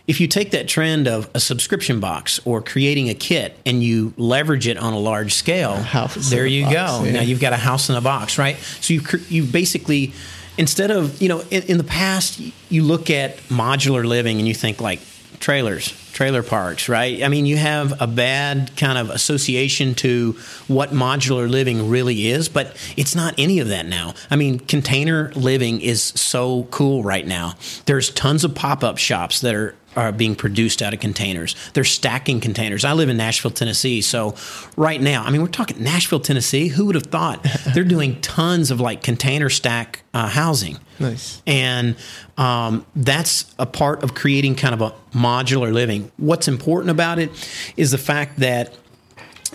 [0.07, 4.13] if you take that trend of a subscription box or creating a kit and you
[4.17, 7.03] leverage it on a large scale, house there you box, go.
[7.03, 7.11] yeah.
[7.11, 8.57] Now you've got a house in a box, right?
[8.57, 10.13] So you you basically
[10.57, 12.39] instead of you know in, in the past
[12.69, 14.99] you look at modular living and you think like
[15.39, 20.31] trailers trailer parks right i mean you have a bad kind of association to
[20.67, 25.31] what modular living really is but it's not any of that now i mean container
[25.33, 27.53] living is so cool right now
[27.85, 31.55] there's tons of pop-up shops that are are being produced out of containers.
[31.73, 32.85] They're stacking containers.
[32.85, 34.01] I live in Nashville, Tennessee.
[34.01, 34.35] So,
[34.75, 36.67] right now, I mean, we're talking Nashville, Tennessee.
[36.67, 40.77] Who would have thought they're doing tons of like container stack uh, housing?
[40.99, 41.41] Nice.
[41.45, 41.95] And
[42.37, 46.11] um, that's a part of creating kind of a modular living.
[46.17, 47.31] What's important about it
[47.77, 48.75] is the fact that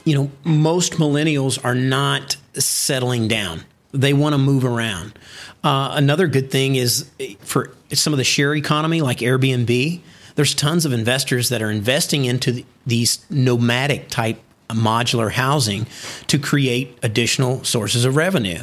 [0.05, 3.65] you know, most millennials are not settling down.
[3.93, 5.19] They want to move around.
[5.65, 10.01] Uh, another good thing is eh, for some of the share economy, like Airbnb,
[10.35, 15.87] there's tons of investors that are investing into th- these nomadic type modular housing
[16.29, 18.63] to create additional sources of revenue.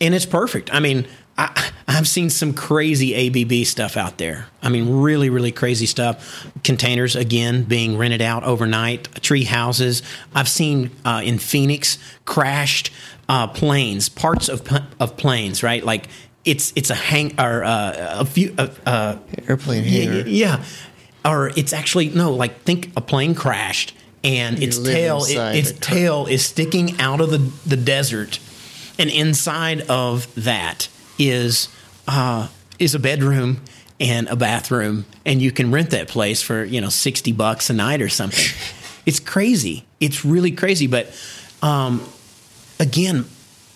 [0.00, 0.72] And it's perfect.
[0.72, 4.46] I mean, I, I've seen some crazy ABB stuff out there.
[4.62, 6.46] I mean, really, really crazy stuff.
[6.64, 10.02] Containers, again, being rented out overnight, tree houses.
[10.34, 12.92] I've seen uh, in Phoenix crashed
[13.28, 15.84] uh, planes, parts of, of planes, right?
[15.84, 16.08] Like
[16.44, 20.64] it's it's a hang or uh, a few uh, uh, Airplane yeah, yeah,
[21.28, 22.32] or it's actually no.
[22.32, 27.30] Like think a plane crashed and its tail it, its tail is sticking out of
[27.30, 28.40] the the desert,
[28.98, 30.88] and inside of that
[31.18, 31.68] is
[32.06, 33.60] uh, is a bedroom
[34.00, 37.74] and a bathroom, and you can rent that place for you know sixty bucks a
[37.74, 38.46] night or something.
[39.06, 39.84] it's crazy.
[40.00, 41.14] It's really crazy, but.
[41.60, 42.08] Um,
[42.80, 43.24] again,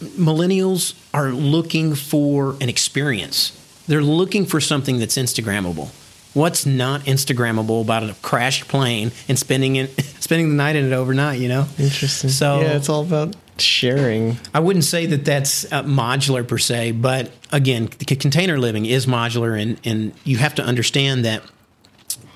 [0.01, 3.59] millennials are looking for an experience.
[3.89, 5.91] They're looking for something that's Instagrammable.
[6.35, 9.91] What's not Instagrammable about a crashed plane and spending it,
[10.21, 11.41] spending the night in it overnight?
[11.41, 12.31] You know, Interesting.
[12.31, 14.39] So yeah, it's all about sharing.
[14.55, 19.07] I wouldn't say that that's uh, modular per se, but again, c- container living is
[19.07, 21.43] modular, and and you have to understand that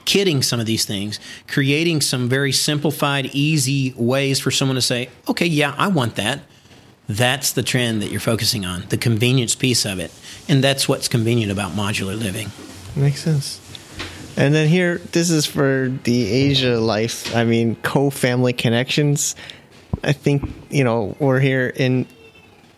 [0.05, 5.11] kitting some of these things, creating some very simplified, easy ways for someone to say,
[5.29, 6.41] okay, yeah, I want that.
[7.09, 10.13] That's the trend that you're focusing on, the convenience piece of it.
[10.49, 12.51] And that's what's convenient about modular living.
[12.95, 13.61] Makes sense.
[14.37, 17.35] And then here, this is for the Asia life.
[17.35, 19.35] I mean, co-family connections.
[20.05, 22.07] I think you know we're here in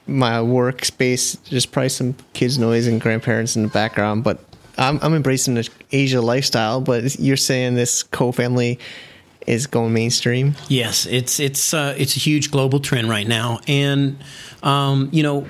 [0.06, 1.36] my workspace.
[1.50, 4.38] There's probably some kids' noise and grandparents in the background, but
[4.78, 6.80] I'm, I'm embracing the Asia lifestyle.
[6.80, 8.78] But you're saying this co-family
[9.48, 10.54] is going mainstream.
[10.68, 14.18] Yes, it's it's uh, it's a huge global trend right now, and
[14.62, 15.46] um, you know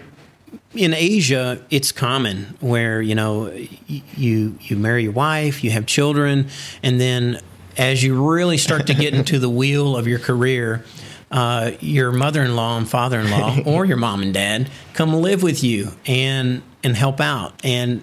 [0.74, 3.50] in Asia, it's common where you know
[3.88, 6.48] you you marry your wife, you have children,
[6.82, 7.40] and then
[7.76, 10.84] as you really start to get into the wheel of your career,
[11.30, 16.62] uh, your mother-in-law and father-in-law, or your mom and dad, come live with you and
[16.84, 18.02] and help out, and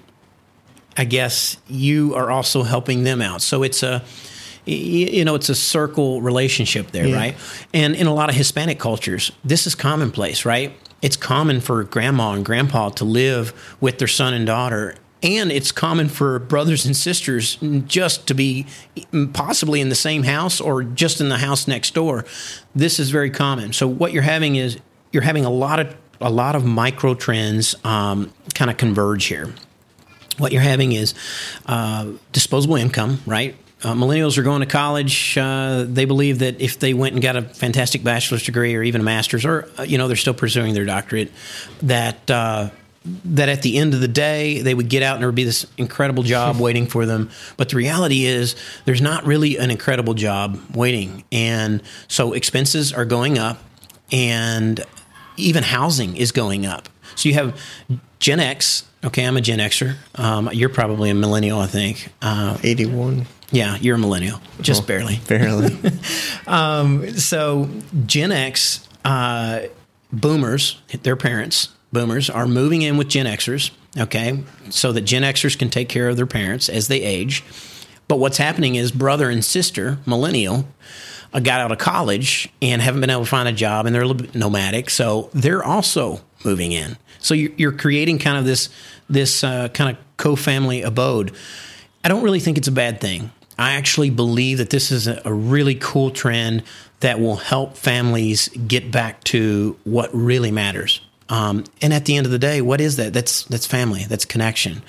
[0.97, 3.41] I guess you are also helping them out.
[3.41, 4.03] So it's a
[4.65, 7.15] you know it's a circle relationship there, yeah.
[7.15, 7.37] right?
[7.73, 10.73] And in a lot of Hispanic cultures, this is commonplace, right?
[11.01, 15.71] It's common for grandma and grandpa to live with their son and daughter and it's
[15.71, 18.67] common for brothers and sisters just to be
[19.33, 22.25] possibly in the same house or just in the house next door.
[22.75, 23.73] This is very common.
[23.73, 24.77] So what you're having is
[25.11, 29.53] you're having a lot of a lot of micro trends um, kind of converge here.
[30.37, 31.13] What you're having is
[31.65, 35.37] uh, disposable income right uh, millennials are going to college.
[35.37, 39.01] Uh, they believe that if they went and got a fantastic bachelor's degree or even
[39.01, 41.31] a master's, or uh, you know they're still pursuing their doctorate,
[41.83, 42.71] that uh,
[43.25, 45.43] that at the end of the day they would get out and there would be
[45.43, 47.29] this incredible job waiting for them.
[47.57, 53.05] But the reality is there's not really an incredible job waiting, and so expenses are
[53.05, 53.59] going up,
[54.11, 54.83] and
[55.37, 56.89] even housing is going up.
[57.13, 57.61] So you have
[58.17, 58.83] Gen X.
[59.03, 59.97] Okay, I'm a Gen Xer.
[60.15, 62.09] Um, you're probably a millennial, I think.
[62.23, 63.27] Uh, 81.
[63.51, 65.19] Yeah, you're a millennial, just oh, barely.
[65.27, 65.75] Barely.
[66.47, 67.69] um, so
[68.05, 69.61] Gen X, uh,
[70.11, 75.57] boomers, their parents, boomers, are moving in with Gen Xers, okay, so that Gen Xers
[75.57, 77.43] can take care of their parents as they age.
[78.07, 80.67] But what's happening is brother and sister, millennial,
[81.33, 84.03] uh, got out of college and haven't been able to find a job, and they're
[84.03, 86.97] a little bit nomadic, so they're also moving in.
[87.19, 88.69] So you're, you're creating kind of this
[89.09, 91.35] this uh, kind of co-family abode.
[92.03, 93.31] I don't really think it's a bad thing.
[93.57, 96.63] I actually believe that this is a, really cool trend
[96.99, 101.01] that will help families get back to what really matters.
[101.27, 103.11] Um, and at the end of the day, what is that?
[103.11, 104.03] That's that's family.
[104.03, 104.83] That's connection.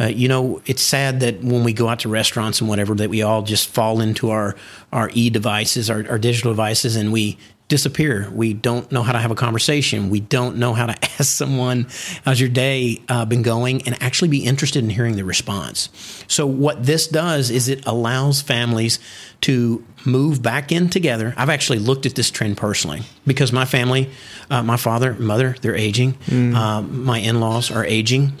[0.00, 3.10] Uh, you know, it's sad that when we go out to restaurants and whatever, that
[3.10, 4.56] we all just fall into our
[4.90, 7.36] our e devices, our, our digital devices, and we
[7.72, 8.28] disappear.
[8.34, 10.10] We don't know how to have a conversation.
[10.10, 11.86] We don't know how to ask someone,
[12.22, 15.88] how's your day uh, been going, and actually be interested in hearing the response.
[16.28, 18.98] So, what this does is it allows families
[19.42, 21.32] to move back in together.
[21.34, 24.10] I've actually looked at this trend personally because my family,
[24.50, 26.12] uh, my father, mother, they're aging.
[26.26, 26.54] Mm.
[26.54, 28.34] Uh, my in laws are aging.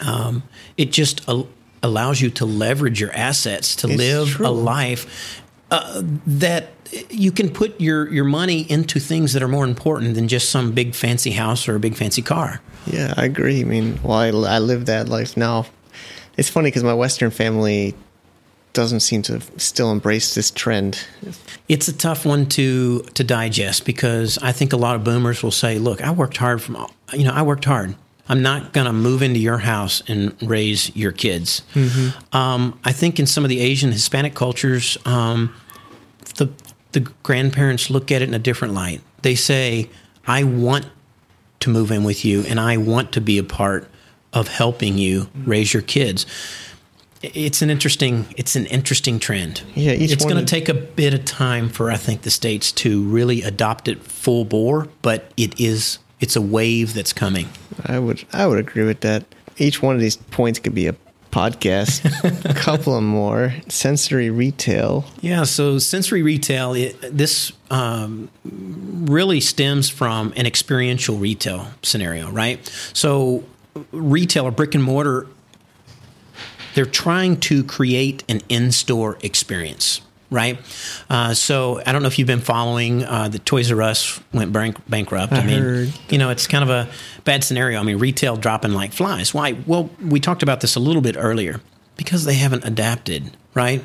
[0.00, 0.42] Um,
[0.76, 1.48] it just al-
[1.82, 4.46] allows you to leverage your assets to it's live true.
[4.46, 6.72] a life uh, that
[7.10, 10.72] you can put your, your money into things that are more important than just some
[10.72, 12.60] big fancy house or a big fancy car.
[12.86, 13.60] Yeah, I agree.
[13.60, 15.66] I mean, well, I, I live that life now.
[16.36, 17.94] It's funny because my Western family
[18.72, 21.04] doesn't seem to still embrace this trend.
[21.68, 25.50] It's a tough one to to digest because I think a lot of boomers will
[25.50, 27.94] say, "Look, I worked hard from you know, I worked hard.
[28.28, 32.36] I'm not going to move into your house and raise your kids." Mm-hmm.
[32.36, 35.54] Um, I think in some of the Asian Hispanic cultures, um,
[36.36, 36.46] the
[36.92, 39.00] the grandparents look at it in a different light.
[39.22, 39.90] They say,
[40.26, 40.86] I want
[41.60, 43.88] to move in with you and I want to be a part
[44.32, 46.26] of helping you raise your kids.
[47.22, 49.62] It's an interesting it's an interesting trend.
[49.74, 53.02] Yeah, it's going to take a bit of time for I think the states to
[53.04, 57.50] really adopt it full bore, but it is it's a wave that's coming.
[57.84, 59.26] I would I would agree with that.
[59.58, 60.94] Each one of these points could be a
[61.30, 62.04] podcast.
[62.50, 65.04] a couple more sensory retail.
[65.20, 66.74] Yeah, so sensory retail.
[66.74, 72.64] It, this um, really stems from an experiential retail scenario, right?
[72.92, 73.44] So
[73.92, 75.26] retail or brick and mortar,
[76.74, 80.58] they're trying to create an in-store experience right?
[81.08, 84.52] Uh, so I don't know if you've been following uh, the Toys R Us went
[84.52, 85.32] bank- bankrupt.
[85.32, 85.92] I, I mean, heard.
[86.08, 86.88] you know, it's kind of a
[87.24, 87.80] bad scenario.
[87.80, 89.34] I mean, retail dropping like flies.
[89.34, 89.56] Why?
[89.66, 91.60] Well, we talked about this a little bit earlier
[91.96, 93.84] because they haven't adapted, right?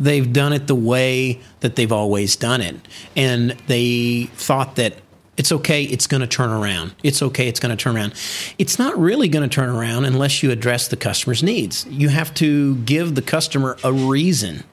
[0.00, 2.76] They've done it the way that they've always done it,
[3.14, 4.96] and they thought that
[5.36, 6.94] it's okay, it's going to turn around.
[7.02, 8.14] It's okay, it's going to turn around.
[8.58, 11.86] It's not really going to turn around unless you address the customer's needs.
[11.86, 14.64] You have to give the customer a reason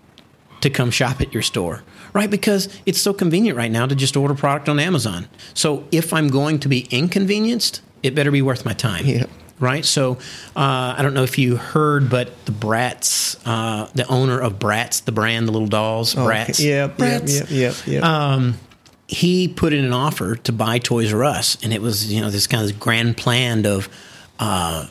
[0.61, 1.83] to come shop at your store,
[2.13, 2.29] right?
[2.29, 5.27] Because it's so convenient right now to just order product on Amazon.
[5.53, 9.05] So if I'm going to be inconvenienced, it better be worth my time.
[9.05, 9.25] Yeah.
[9.59, 9.83] Right.
[9.83, 10.13] So
[10.55, 15.03] uh, I don't know if you heard, but the Bratz, uh, the owner of Bratz,
[15.03, 16.63] the brand, the little dolls, Bratz.
[16.63, 18.03] Yep, yep, Bratz yep, yep, yep.
[19.09, 22.29] he put in an offer to buy Toys R Us, and it was you know
[22.29, 23.89] this kind of grand plan of,
[24.37, 24.87] uh,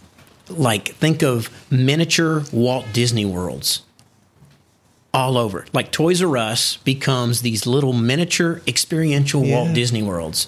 [0.50, 3.82] like think of miniature Walt Disney Worlds
[5.12, 5.66] all over.
[5.72, 10.46] Like Toys R Us becomes these little miniature experiential Walt Disney Worlds.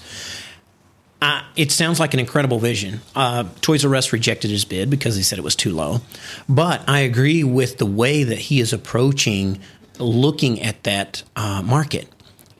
[1.23, 3.01] Uh, it sounds like an incredible vision.
[3.15, 6.01] Uh, Toys R Us rejected his bid because he said it was too low.
[6.49, 9.61] But I agree with the way that he is approaching
[9.99, 12.09] looking at that uh, market.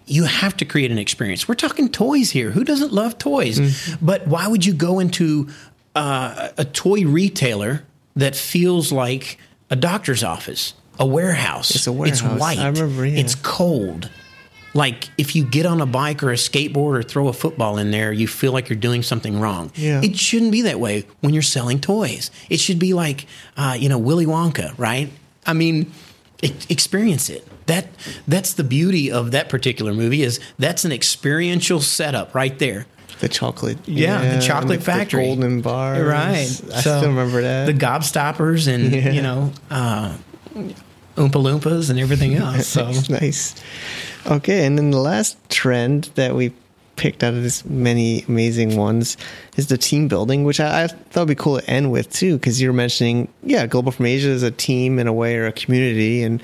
[0.07, 1.49] You have to create an experience.
[1.49, 2.51] We're talking toys here.
[2.51, 3.97] Who doesn't love toys?
[4.03, 5.49] But why would you go into
[5.95, 7.85] uh, a toy retailer
[8.17, 9.39] that feels like
[9.71, 11.75] a doctor's office, a warehouse?
[11.75, 12.23] It's a warehouse.
[12.23, 12.59] It's white.
[12.61, 13.19] I remember, yeah.
[13.21, 14.09] It's cold.
[14.73, 17.91] Like if you get on a bike or a skateboard or throw a football in
[17.91, 19.73] there, you feel like you're doing something wrong.
[19.75, 20.01] Yeah.
[20.01, 22.31] It shouldn't be that way when you're selling toys.
[22.49, 23.27] It should be like,
[23.57, 25.11] uh, you know, Willy Wonka, right?
[25.45, 25.91] I mean,
[26.69, 27.45] experience it.
[27.67, 27.89] That
[28.29, 32.87] that's the beauty of that particular movie is that's an experiential setup right there.
[33.21, 33.77] the chocolate.
[33.89, 36.01] Yeah, the and chocolate factory, golden bars.
[36.05, 36.39] right?
[36.39, 37.67] I So, still remember that.
[37.67, 39.11] The gobstoppers and Yeah.
[39.11, 40.15] you know, uh,
[41.17, 42.67] Oompa Loompas and everything else.
[42.67, 43.55] So nice.
[44.27, 46.53] Okay, and then the last trend that we
[46.97, 49.17] picked out of this many amazing ones
[49.57, 52.37] is the team building, which I, I thought would be cool to end with too,
[52.37, 55.47] because you were mentioning, yeah, Global from Asia is a team in a way or
[55.47, 56.43] a community, and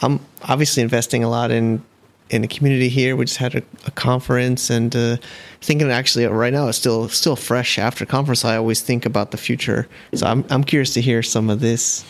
[0.00, 1.84] I'm obviously investing a lot in
[2.30, 3.16] in the community here.
[3.16, 5.16] We just had a, a conference, and uh,
[5.60, 8.44] thinking actually right now it's still still fresh after conference.
[8.44, 12.04] I always think about the future, so I'm I'm curious to hear some of this.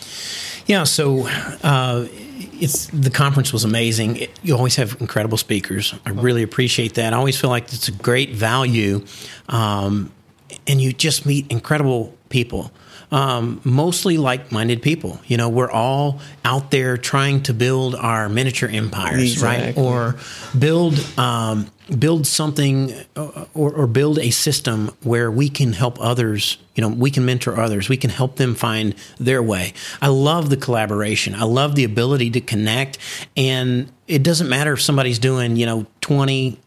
[0.65, 1.27] Yeah, so
[1.63, 4.17] uh, it's the conference was amazing.
[4.17, 5.93] It, you always have incredible speakers.
[6.05, 7.13] I really appreciate that.
[7.13, 9.03] I always feel like it's a great value,
[9.47, 10.11] um,
[10.67, 12.71] and you just meet incredible people.
[13.11, 15.19] Um, mostly like-minded people.
[15.25, 19.75] You know, we're all out there trying to build our miniature empires, right?
[19.75, 20.15] Or
[20.57, 26.59] build um, build something uh, or, or build a system where we can help others
[26.79, 27.89] you know we can mentor others.
[27.89, 29.73] We can help them find their way.
[30.01, 31.35] I love the collaboration.
[31.35, 32.97] I love the ability to connect.
[33.35, 36.57] And it doesn't matter if somebody's doing you know 20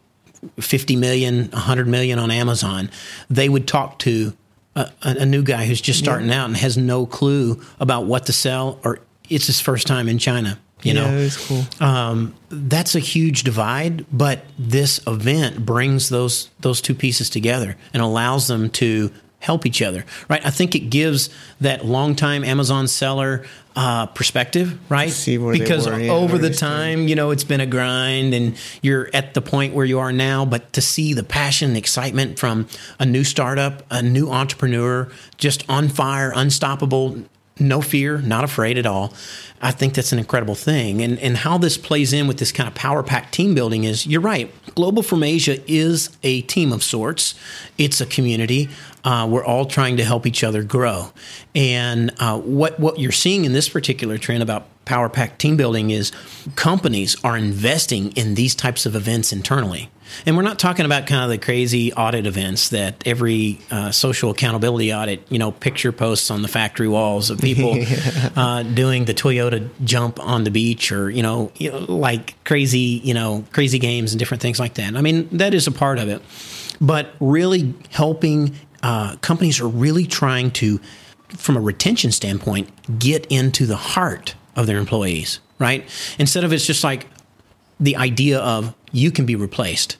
[0.59, 2.91] 50 million 100 million on amazon.
[3.27, 4.37] They would talk to
[4.75, 8.33] a, a new guy who's just starting out and has no clue about what to
[8.33, 8.99] sell or
[9.29, 11.63] it's his first time in china you know yeah, cool.
[11.85, 18.03] um, that's a huge divide, but this event brings those those two pieces together and
[18.03, 19.11] allows them to
[19.43, 20.43] help each other, right?
[20.45, 21.29] I think it gives
[21.59, 25.11] that longtime Amazon seller uh, perspective, right?
[25.11, 28.33] See where they because were, yeah, over the time, you know, it's been a grind,
[28.33, 30.45] and you're at the point where you are now.
[30.45, 32.67] But to see the passion, and excitement from
[32.99, 37.25] a new startup, a new entrepreneur, just on fire, unstoppable,
[37.59, 39.13] no fear, not afraid at all.
[39.61, 41.01] I think that's an incredible thing.
[41.01, 44.05] And and how this plays in with this kind of power pack team building is
[44.05, 44.51] you're right.
[44.75, 47.35] Global from Asia is a team of sorts.
[47.77, 48.69] It's a community.
[49.03, 51.11] Uh, we're all trying to help each other grow.
[51.55, 55.89] And uh, what what you're seeing in this particular trend about power pack team building
[55.89, 56.11] is
[56.55, 59.89] companies are investing in these types of events internally.
[60.25, 64.31] And we're not talking about kind of the crazy audit events that every uh, social
[64.31, 67.77] accountability audit, you know, picture posts on the factory walls of people
[68.35, 73.01] uh, doing the Toyota jump on the beach or, you know, you know, like crazy,
[73.03, 74.95] you know, crazy games and different things like that.
[74.95, 76.21] I mean, that is a part of it.
[76.81, 80.79] But really helping uh, companies are really trying to,
[81.29, 85.87] from a retention standpoint, get into the heart of their employees, right?
[86.19, 87.07] Instead of it's just like
[87.79, 89.97] the idea of you can be replaced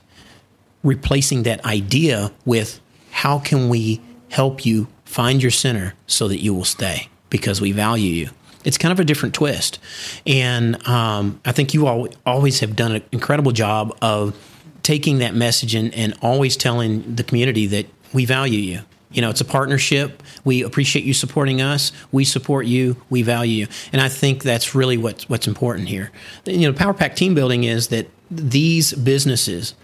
[0.83, 2.79] replacing that idea with
[3.11, 7.71] how can we help you find your center so that you will stay because we
[7.71, 8.29] value you.
[8.63, 9.79] It's kind of a different twist.
[10.25, 14.37] And um, I think you all always have done an incredible job of
[14.83, 18.81] taking that message and, and always telling the community that we value you.
[19.13, 20.23] You know, it's a partnership.
[20.43, 21.91] We appreciate you supporting us.
[22.11, 22.97] We support you.
[23.09, 23.67] We value you.
[23.91, 26.11] And I think that's really what's, what's important here.
[26.45, 29.75] You know, Power Pack team building is that these businesses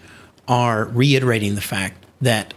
[0.48, 2.54] are reiterating the fact that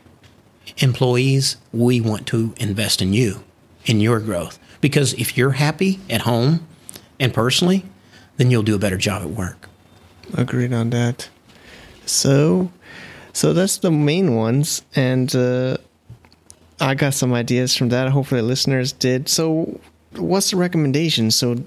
[0.77, 3.43] employees, we want to invest in you,
[3.85, 4.57] in your growth.
[4.81, 6.67] Because if you're happy at home
[7.19, 7.85] and personally,
[8.37, 9.69] then you'll do a better job at work.
[10.33, 11.29] Agreed on that.
[12.05, 12.71] So,
[13.31, 15.77] so that's the main ones, and uh,
[16.83, 18.09] I got some ideas from that.
[18.09, 19.29] Hopefully, listeners did.
[19.29, 19.79] So,
[20.11, 21.31] what's the recommendation?
[21.31, 21.63] So,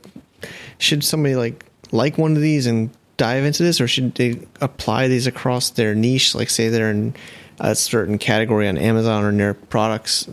[0.79, 5.09] should somebody like like one of these and dive into this, or should they apply
[5.09, 6.35] these across their niche?
[6.35, 7.15] Like, say they're in
[7.59, 10.29] a certain category on Amazon or their products.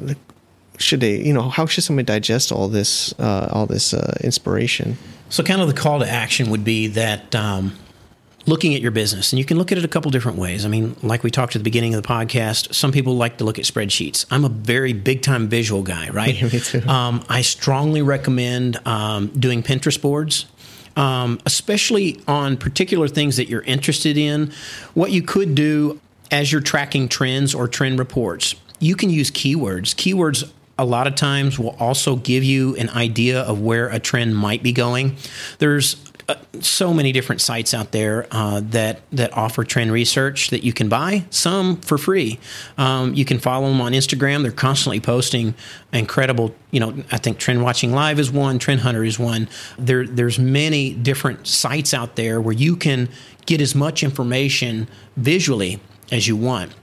[0.79, 4.97] Should they, you know, how should somebody digest all this, uh, all this uh, inspiration?
[5.29, 7.73] So, kind of the call to action would be that um,
[8.45, 10.65] looking at your business, and you can look at it a couple different ways.
[10.65, 13.43] I mean, like we talked at the beginning of the podcast, some people like to
[13.43, 14.25] look at spreadsheets.
[14.29, 16.41] I'm a very big time visual guy, right?
[16.53, 16.81] Me too.
[16.87, 20.45] Um, I strongly recommend um, doing Pinterest boards.
[20.95, 24.53] Um, especially on particular things that you're interested in.
[24.93, 29.95] What you could do as you're tracking trends or trend reports, you can use keywords.
[29.95, 34.35] Keywords a lot of times will also give you an idea of where a trend
[34.35, 35.15] might be going.
[35.59, 35.95] There's
[36.29, 40.71] uh, so many different sites out there uh, that that offer trend research that you
[40.71, 41.25] can buy.
[41.29, 42.39] Some for free.
[42.77, 44.41] Um, you can follow them on Instagram.
[44.41, 45.53] They're constantly posting
[45.91, 46.55] incredible.
[46.71, 48.57] You know, I think Trend Watching Live is one.
[48.57, 49.49] Trend Hunter is one.
[49.77, 53.09] There, there's many different sites out there where you can
[53.45, 55.79] get as much information visually
[56.11, 56.73] as you want.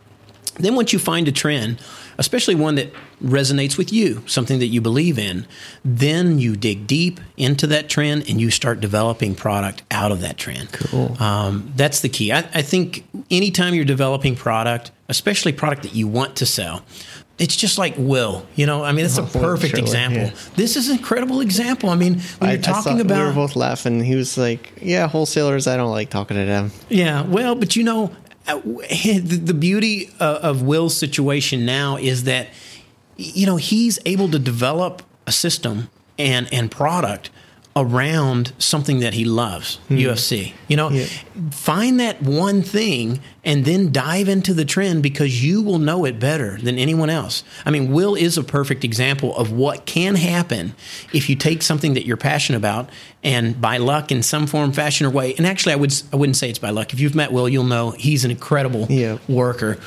[0.57, 1.81] Then once you find a trend,
[2.21, 2.93] especially one that
[3.25, 5.47] resonates with you, something that you believe in,
[5.85, 10.37] then you dig deep into that trend and you start developing product out of that
[10.37, 10.71] trend.
[10.73, 11.17] Cool.
[11.21, 12.31] Um, that's the key.
[12.31, 16.85] I, I think anytime you're developing product, especially product that you want to sell,
[17.39, 18.85] it's just like Will, you know.
[18.85, 20.23] I mean, it's a Oh, Will perfect Shirley, example.
[20.25, 20.33] yeah.
[20.57, 21.89] this is an incredible example.
[21.89, 24.05] I mean, when I- you're I saw- talking about we were both laughing.
[24.05, 27.83] He was like, "Yeah, wholesalers, I don't like talking to them." Yeah, well, but you
[27.83, 28.11] know,
[28.47, 32.49] the the beauty uh, of Will's situation now is that
[33.17, 37.31] you know he's able to develop a system and and product
[37.77, 39.97] around something that he loves, hmm.
[39.97, 40.53] UFC.
[40.69, 41.07] You know, Yeah.
[41.53, 46.19] find that one thing and then dive into the trend because you will know it
[46.19, 47.45] better than anyone else.
[47.65, 50.75] I mean, Will is a perfect example of what can happen
[51.13, 52.91] if you take something that you're passionate about
[53.23, 55.35] and by luck in some form, fashion, or way.
[55.39, 56.93] And actually, I would I wouldn't say it's by luck.
[56.93, 59.19] If you've met Will, you'll know he's an incredible Yeah.
[59.29, 59.79] worker.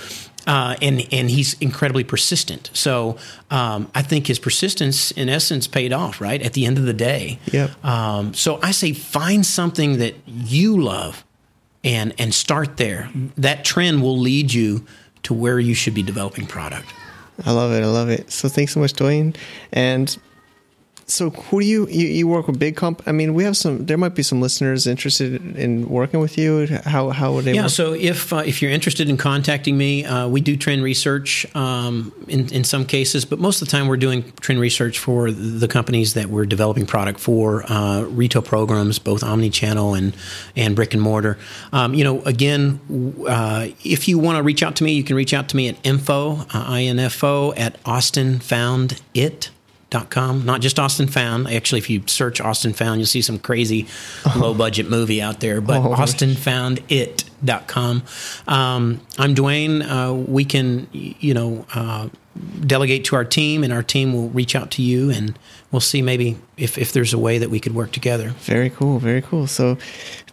[0.45, 2.69] Uh, and and he's incredibly persistent.
[2.73, 3.17] So
[3.49, 6.19] um, I think his persistence, in essence, paid off.
[6.19, 7.39] Right at the end of the day.
[7.51, 7.85] Yep.
[7.85, 11.23] Um, so I say find something that you love,
[11.83, 13.09] and and start there.
[13.37, 14.85] That trend will lead you
[15.23, 16.93] to where you should be developing product.
[17.45, 17.81] I love it.
[17.81, 18.31] I love it.
[18.31, 19.35] So thanks so much, Dwayne.
[19.71, 20.17] And
[21.05, 23.01] so who do you, you you work with big comp?
[23.05, 23.85] I mean, we have some.
[23.85, 26.67] There might be some listeners interested in working with you.
[26.85, 27.53] How how would they?
[27.53, 27.71] Yeah, work?
[27.71, 32.13] so if uh, if you're interested in contacting me, uh, we do trend research um,
[32.27, 35.67] in in some cases, but most of the time we're doing trend research for the
[35.67, 40.15] companies that we're developing product for, uh, retail programs, both omni-channel and
[40.55, 41.37] and brick and mortar.
[41.71, 42.79] Um, you know, again,
[43.27, 45.67] uh, if you want to reach out to me, you can reach out to me
[45.67, 49.49] at info uh, info at austin found dot
[50.09, 50.43] com.
[50.45, 51.47] Not just Austin Found.
[51.47, 53.87] Actually, if you search Austin Found, you'll see some crazy
[54.35, 55.61] low budget movie out there.
[55.61, 55.93] But Oh.
[55.95, 58.03] austinfoundit.com.
[58.47, 59.83] Um, I'm Dwayne.
[59.87, 62.07] Uh, we can, you know, uh,
[62.65, 65.37] delegate to our team, and our team will reach out to you, and
[65.71, 68.29] we'll see maybe if, if there's a way that we could work together.
[68.41, 68.97] Very cool.
[68.99, 69.45] Very cool.
[69.47, 69.77] So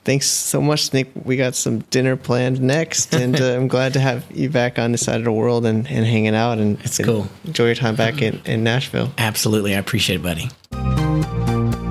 [0.05, 1.11] thanks so much, Nick.
[1.25, 4.93] We got some dinner planned next, and uh, I'm glad to have you back on
[4.93, 6.59] this side of the world and, and hanging out.
[6.59, 7.29] And It's and cool.
[7.45, 9.13] Enjoy your time back in, in Nashville.
[9.19, 9.75] Absolutely.
[9.75, 10.51] I appreciate it, buddy.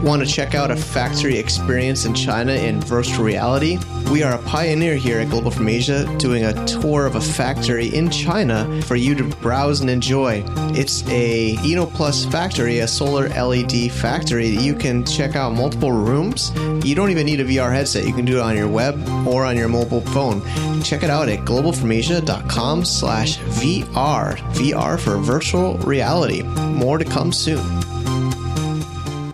[0.04, 3.78] Want to check out a factory experience in China in virtual reality?
[4.10, 7.88] We are a pioneer here at Global from Asia doing a tour of a factory
[7.94, 10.44] in China for you to browse and enjoy.
[10.74, 15.92] It's a Eno Plus factory, a solar LED factory that you can check out multiple
[15.92, 16.54] rooms.
[16.86, 18.08] You don't even need a VR headset.
[18.08, 18.98] You can do it on your web
[19.28, 20.42] or on your mobile phone.
[20.82, 24.38] Check it out at globalfromasia.com slash VR.
[24.54, 26.44] VR for virtual reality.
[26.44, 27.99] More to come soon.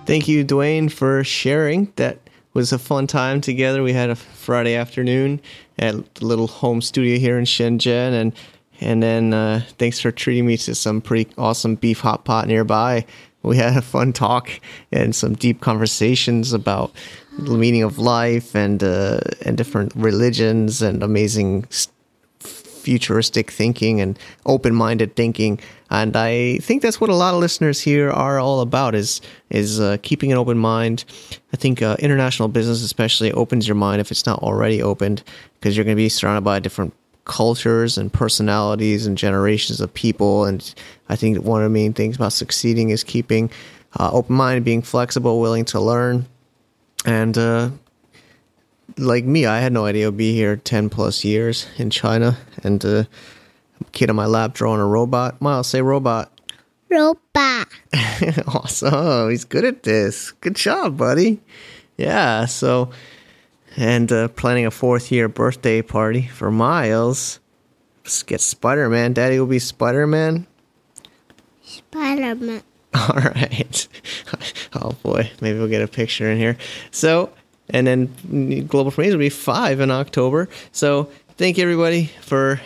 [0.05, 1.91] Thank you, Dwayne, for sharing.
[1.95, 2.19] That
[2.53, 3.81] was a fun time together.
[3.81, 5.41] We had a Friday afternoon
[5.79, 8.33] at the little home studio here in Shenzhen, and
[8.79, 13.03] and then uh, thanks for treating me to some pretty awesome beef hot pot nearby.
[13.41, 14.51] We had a fun talk
[14.91, 16.91] and some deep conversations about
[17.39, 21.65] the meaning of life and uh, and different religions and amazing
[22.85, 25.59] futuristic thinking and open-minded thinking.
[25.89, 29.79] And i think that's what a lot of listeners here are all about is is
[29.79, 31.03] uh, keeping an open mind.
[31.53, 35.23] I think uh, international business especially opens your mind if it's not already opened
[35.55, 36.93] because you're going to be surrounded by different
[37.25, 40.45] cultures and personalities and generations of people.
[40.45, 40.61] And
[41.09, 43.49] i think one of the main things about succeeding is keeping
[43.99, 46.25] uh, open minded being flexible willing to learn.
[47.05, 47.69] And uh,
[48.97, 52.83] like me, I had no idea I'd be here 10 plus years in China and
[52.85, 53.03] uh,
[53.91, 55.41] kid on my lap drawing a robot.
[55.41, 56.31] Miles, say robot.
[56.89, 57.67] Robot.
[58.47, 59.29] awesome.
[59.29, 60.31] He's good at this.
[60.31, 61.41] Good job, buddy.
[61.97, 62.45] Yeah.
[62.45, 62.91] So
[63.77, 67.39] and uh, planning a fourth year birthday party for Miles.
[68.03, 69.13] Let's get Spider Man.
[69.13, 70.47] Daddy will be Spider Man.
[71.63, 72.63] Spider Man.
[72.93, 73.87] All right.
[74.77, 76.57] Oh boy, maybe we'll get a picture in here.
[76.91, 77.31] So,
[77.69, 80.49] and then Global from Asia will be five in October.
[80.71, 82.61] So, thank you everybody for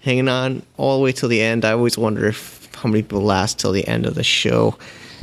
[0.00, 1.64] hanging on all the way till the end.
[1.64, 4.76] I always wonder if how many people last till the end of the show.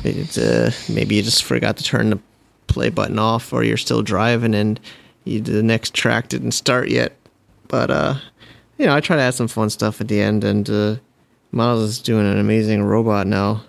[0.06, 2.20] Uh, maybe you just forgot to turn the
[2.68, 4.80] play button off, or you're still driving and
[5.24, 7.16] you, the next track didn't start yet.
[7.68, 8.16] But uh,
[8.78, 10.96] you know, I try to add some fun stuff at the end, and uh,
[11.52, 13.64] Miles is doing an amazing robot now.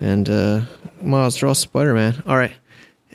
[0.00, 0.62] And uh,
[1.00, 2.22] Miles, draw Spider Man.
[2.26, 2.52] All right.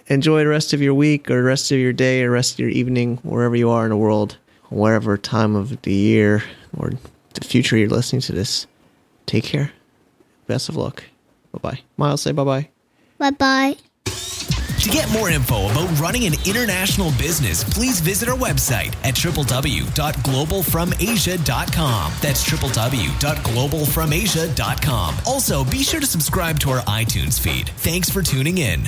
[0.10, 2.53] Enjoy the rest of your week, or the rest of your day, or the rest
[2.53, 4.38] of your evening, wherever you are in the world,
[4.70, 6.43] whatever time of the year
[6.78, 6.91] or
[7.34, 8.66] the future you're listening to this.
[9.26, 9.72] Take care.
[10.47, 11.03] Best of luck.
[11.51, 11.80] Bye bye.
[11.97, 12.70] Miles, say bye bye.
[13.18, 13.76] Bye bye.
[14.05, 22.14] To get more info about running an international business, please visit our website at www.globalfromasia.com.
[22.22, 25.16] That's www.globalfromasia.com.
[25.28, 27.68] Also, be sure to subscribe to our iTunes feed.
[27.70, 28.84] Thanks for tuning in.